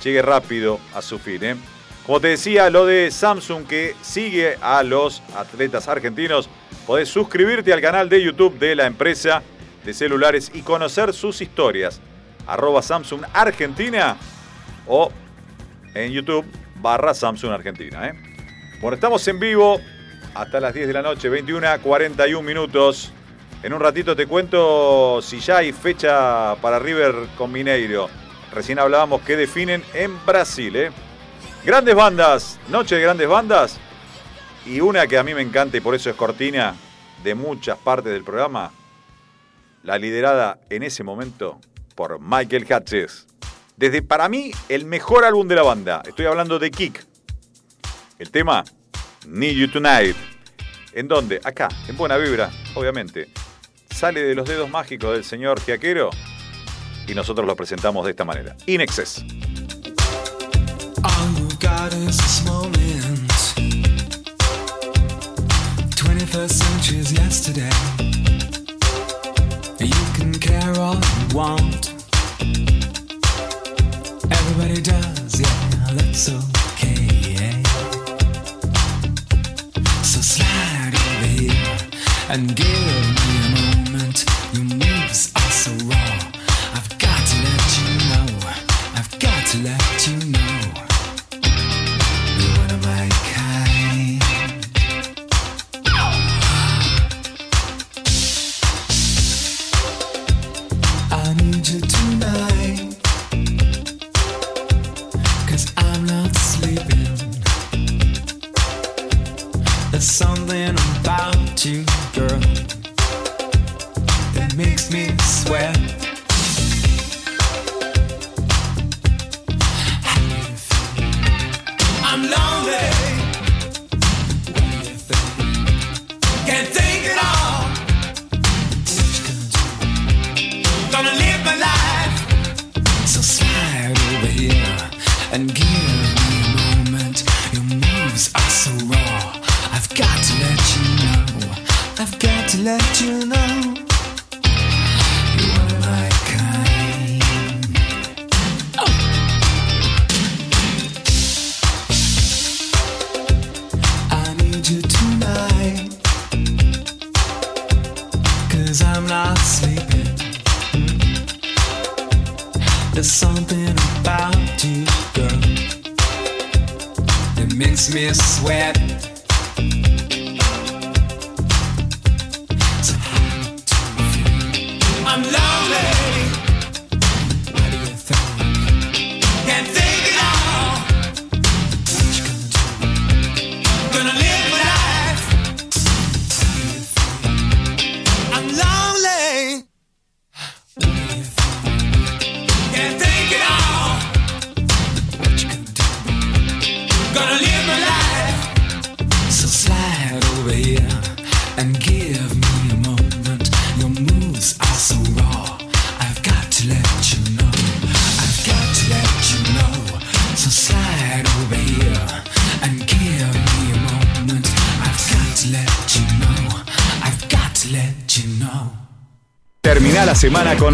[0.03, 1.45] llegue rápido a su fin.
[1.45, 1.57] ¿eh?
[2.05, 6.49] Como te decía, lo de Samsung que sigue a los atletas argentinos,
[6.87, 9.43] podés suscribirte al canal de YouTube de la empresa
[9.85, 12.01] de celulares y conocer sus historias.
[12.47, 14.17] Arroba Samsung Argentina
[14.87, 15.11] o
[15.95, 16.47] en YouTube
[16.81, 18.09] barra Samsung Argentina.
[18.09, 18.15] ¿eh?
[18.81, 19.81] Bueno, estamos en vivo
[20.35, 23.12] hasta las 10 de la noche, 21 a 41 minutos.
[23.62, 28.09] En un ratito te cuento si ya hay fecha para River con Mineiro.
[28.53, 30.77] Recién hablábamos que definen en Brasil.
[30.77, 30.90] ¿eh?
[31.65, 33.78] Grandes bandas, noche de grandes bandas.
[34.66, 36.74] Y una que a mí me encanta y por eso es cortina
[37.24, 38.73] de muchas partes del programa.
[39.82, 41.61] La liderada en ese momento
[41.94, 43.27] por Michael Hutchins.
[43.77, 46.03] Desde para mí el mejor álbum de la banda.
[46.07, 47.05] Estoy hablando de Kick.
[48.19, 48.65] El tema
[49.27, 50.16] Need You Tonight.
[50.94, 51.40] ¿En dónde?
[51.44, 53.28] Acá, en Buena Vibra, obviamente.
[53.90, 56.09] Sale de los dedos mágicos del señor Giaquero
[57.07, 58.57] y nosotros lo presentamos de esta manera.
[58.66, 59.23] In Excess.
[61.03, 63.31] All you got is this moment.
[65.97, 67.70] 21st century's yesterday.
[69.78, 71.95] You can care all you want.
[82.37, 82.86] And give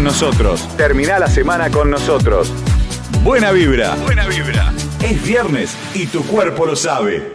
[0.03, 0.67] con nosotros.
[0.75, 2.51] Termina la semana con nosotros.
[3.23, 3.95] Buena vibra.
[4.03, 4.73] Buena vibra.
[5.01, 7.32] Es viernes y tu cuerpo lo sabe.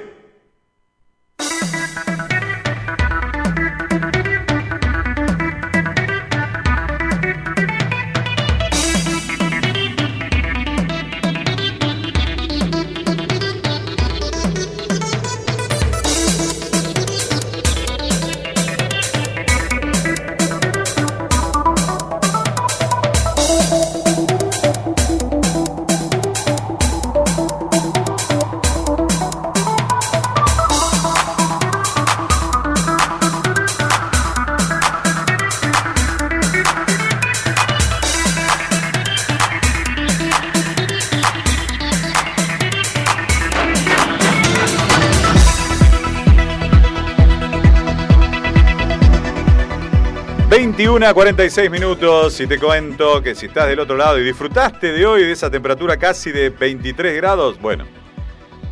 [50.59, 52.41] ...21 a 46 minutos...
[52.41, 54.19] ...y te cuento que si estás del otro lado...
[54.19, 57.61] ...y disfrutaste de hoy de esa temperatura casi de 23 grados...
[57.61, 57.85] ...bueno,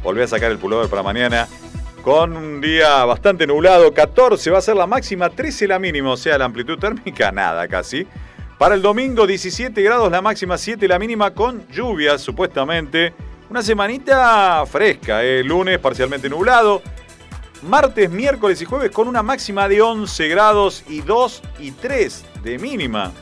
[0.03, 1.47] volví a sacar el pullover para mañana...
[2.03, 6.17] con un día bastante nublado, 14 va a ser la máxima, 13 la mínima, o
[6.17, 8.05] sea, la amplitud térmica nada casi.
[8.59, 13.15] Para el domingo 17 grados la máxima, 7 la mínima con lluvias supuestamente.
[13.49, 16.83] Una semanita fresca, eh, lunes parcialmente nublado,
[17.63, 22.59] martes, miércoles y jueves con una máxima de 11 grados y 2 y 3 de
[22.59, 23.13] mínima.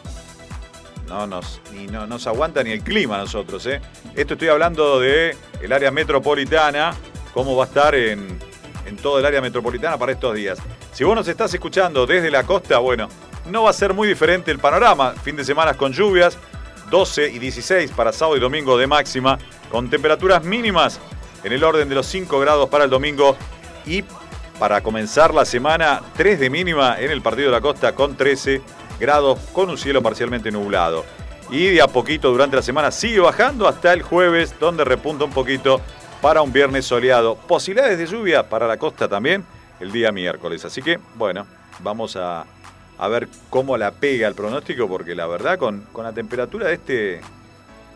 [1.08, 3.66] No nos, ni no nos aguanta ni el clima a nosotros.
[3.66, 3.80] ¿eh?
[4.14, 6.94] Esto estoy hablando de el área metropolitana,
[7.32, 8.38] cómo va a estar en,
[8.86, 10.58] en todo el área metropolitana para estos días.
[10.92, 13.08] Si vos nos estás escuchando desde la costa, bueno,
[13.50, 15.12] no va a ser muy diferente el panorama.
[15.22, 16.38] Fin de semana con lluvias,
[16.90, 19.38] 12 y 16 para sábado y domingo de máxima,
[19.70, 21.00] con temperaturas mínimas
[21.42, 23.36] en el orden de los 5 grados para el domingo
[23.86, 24.02] y
[24.58, 28.62] para comenzar la semana 3 de mínima en el partido de la costa con 13
[29.00, 31.04] grados con un cielo parcialmente nublado.
[31.50, 35.32] Y de a poquito durante la semana sigue bajando hasta el jueves donde repunta un
[35.32, 35.80] poquito
[36.22, 37.36] para un viernes soleado.
[37.36, 39.44] Posibilidades de lluvia para la costa también
[39.80, 40.64] el día miércoles.
[40.64, 41.46] Así que bueno,
[41.80, 42.46] vamos a,
[42.98, 46.74] a ver cómo la pega el pronóstico porque la verdad con, con la temperatura de,
[46.74, 46.92] este,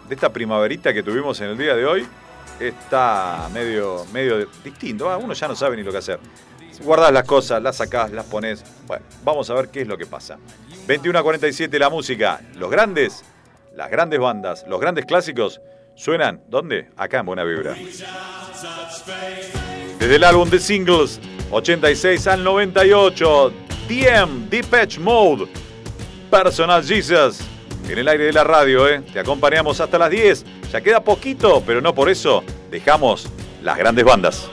[0.09, 2.07] de esta primaverita que tuvimos en el día de hoy
[2.61, 5.11] está medio, medio distinto.
[5.11, 6.19] Ah, Uno ya no sabe ni lo que hacer.
[6.83, 8.65] Guardás las cosas, las sacás, las pones.
[8.87, 10.39] Bueno, vamos a ver qué es lo que pasa.
[10.87, 12.41] 21 a 47 la música.
[12.55, 13.25] Los grandes,
[13.75, 15.61] las grandes bandas, los grandes clásicos
[15.95, 16.89] suenan, ¿dónde?
[16.97, 17.75] Acá en Buena Vibra.
[19.99, 23.53] Desde el álbum de singles 86 al 98,
[23.89, 25.47] DM, Depeche Mode,
[26.31, 27.41] Personal Jesus.
[27.89, 29.01] En el aire de la radio, ¿eh?
[29.13, 30.45] Te acompañamos hasta las 10.
[30.71, 33.29] Ya queda poquito, pero no por eso dejamos
[33.63, 34.51] las grandes bandas.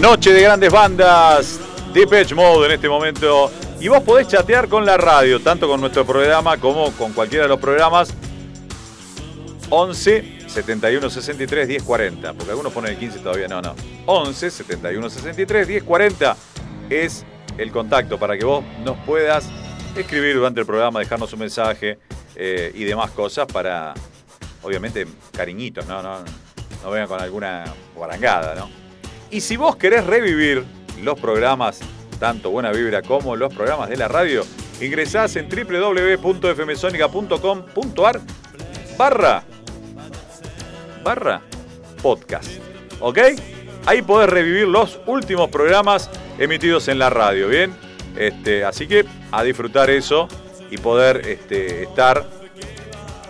[0.00, 1.60] Noche de grandes bandas,
[1.92, 3.50] Depeche Mode en este momento.
[3.80, 7.50] Y vos podés chatear con la radio, tanto con nuestro programa como con cualquiera de
[7.50, 8.14] los programas.
[9.68, 12.32] 11 71 63 10 40.
[12.32, 13.46] Porque algunos ponen el 15 todavía.
[13.46, 13.74] No, no.
[14.06, 16.36] 11 71 63 10 40
[16.88, 17.26] es
[17.58, 19.50] el contacto para que vos nos puedas
[19.94, 21.98] escribir durante el programa, dejarnos un mensaje
[22.36, 23.92] eh, y demás cosas para,
[24.62, 26.02] obviamente, cariñitos, ¿no?
[26.02, 26.20] No,
[26.82, 27.64] no vengan con alguna
[27.94, 28.79] guarangada, ¿no?
[29.30, 30.64] Y si vos querés revivir
[31.02, 31.80] los programas,
[32.18, 34.44] tanto Buena Vibra como los programas de la radio,
[34.80, 38.20] ingresás en www.fmsonica.com.ar
[38.98, 39.44] barra
[41.04, 41.40] barra
[42.02, 42.50] podcast.
[42.98, 43.18] ¿Ok?
[43.86, 47.72] Ahí podés revivir los últimos programas emitidos en la radio, ¿bien?
[48.16, 50.26] Este, así que a disfrutar eso
[50.70, 52.26] y poder este, estar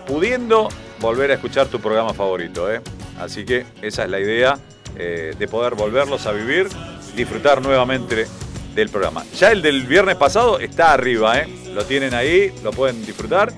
[0.06, 2.80] pudiendo volver a escuchar tu programa favorito, ¿eh?
[3.18, 4.58] Así que esa es la idea
[4.96, 6.68] eh, de poder volverlos a vivir,
[7.14, 8.26] disfrutar nuevamente
[8.74, 9.24] del programa.
[9.36, 11.48] Ya el del viernes pasado está arriba, ¿eh?
[11.74, 13.52] Lo tienen ahí, lo pueden disfrutar.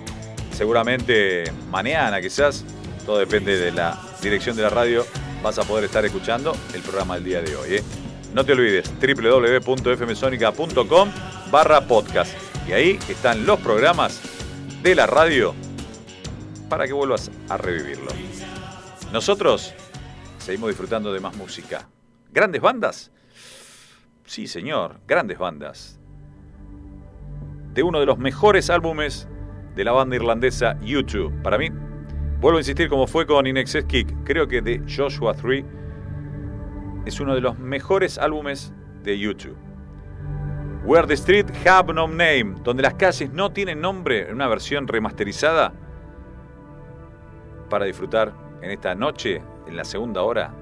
[0.53, 2.65] Seguramente mañana quizás,
[3.07, 5.07] todo depende de la dirección de la radio,
[5.43, 7.77] vas a poder estar escuchando el programa del día de hoy.
[7.77, 7.83] ¿eh?
[8.35, 11.11] No te olvides, www.fmsonica.com
[11.51, 12.33] barra podcast.
[12.69, 14.21] Y ahí están los programas
[14.83, 15.55] de la radio
[16.69, 18.11] para que vuelvas a revivirlo.
[19.13, 19.75] Nosotros
[20.43, 21.89] seguimos disfrutando de más música.
[22.32, 23.10] ¿Grandes bandas?
[24.24, 25.98] Sí, señor, grandes bandas.
[27.73, 29.28] De uno de los mejores álbumes
[29.74, 31.43] de la banda irlandesa U2.
[31.43, 31.70] Para mí,
[32.43, 35.64] Vuelvo a insistir, como fue con In Excess Kick, creo que de Joshua 3
[37.06, 38.74] es uno de los mejores álbumes
[39.05, 39.56] de YouTube.
[40.85, 44.89] Where the Street Have No Name, donde las calles no tienen nombre, en una versión
[44.89, 45.73] remasterizada,
[47.70, 50.53] para disfrutar en esta noche, en la segunda hora,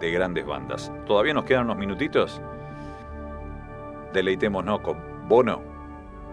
[0.00, 0.92] de grandes bandas.
[1.06, 2.40] Todavía nos quedan unos minutitos.
[4.12, 5.60] Deleitémonos con Bono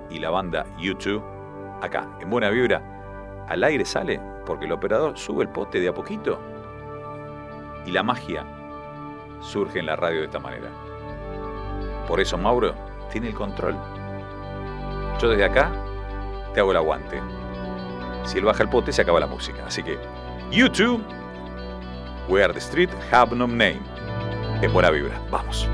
[0.09, 1.23] y la banda YouTube
[1.81, 2.81] acá, en Buena Vibra.
[3.47, 6.39] Al aire sale porque el operador sube el pote de a poquito
[7.85, 8.45] y la magia
[9.41, 10.69] surge en la radio de esta manera.
[12.07, 12.73] Por eso Mauro
[13.11, 13.75] tiene el control.
[15.19, 15.71] Yo desde acá
[16.53, 17.21] te hago el aguante.
[18.23, 19.65] Si él baja el pote se acaba la música.
[19.65, 19.99] Así que
[20.51, 21.03] YouTube,
[22.27, 23.81] Where the Street Have No Name.
[24.61, 25.19] En buena vibra.
[25.29, 25.67] Vamos.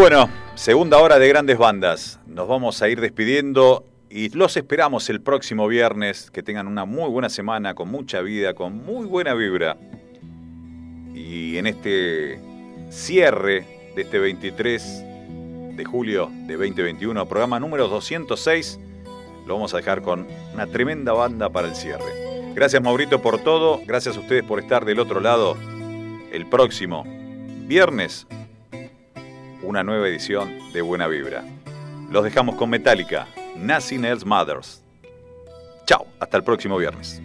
[0.00, 2.20] Bueno, segunda hora de grandes bandas.
[2.26, 6.30] Nos vamos a ir despidiendo y los esperamos el próximo viernes.
[6.30, 9.76] Que tengan una muy buena semana, con mucha vida, con muy buena vibra.
[11.14, 12.40] Y en este
[12.88, 15.04] cierre de este 23
[15.76, 18.80] de julio de 2021, programa número 206,
[19.46, 22.54] lo vamos a dejar con una tremenda banda para el cierre.
[22.54, 25.58] Gracias Maurito por todo, gracias a ustedes por estar del otro lado.
[26.32, 27.04] El próximo
[27.66, 28.26] viernes,
[29.70, 31.44] una nueva edición de Buena Vibra.
[32.10, 34.82] Los dejamos con Metallica, Nothing Else Matters.
[35.86, 37.22] Chao, hasta el próximo viernes.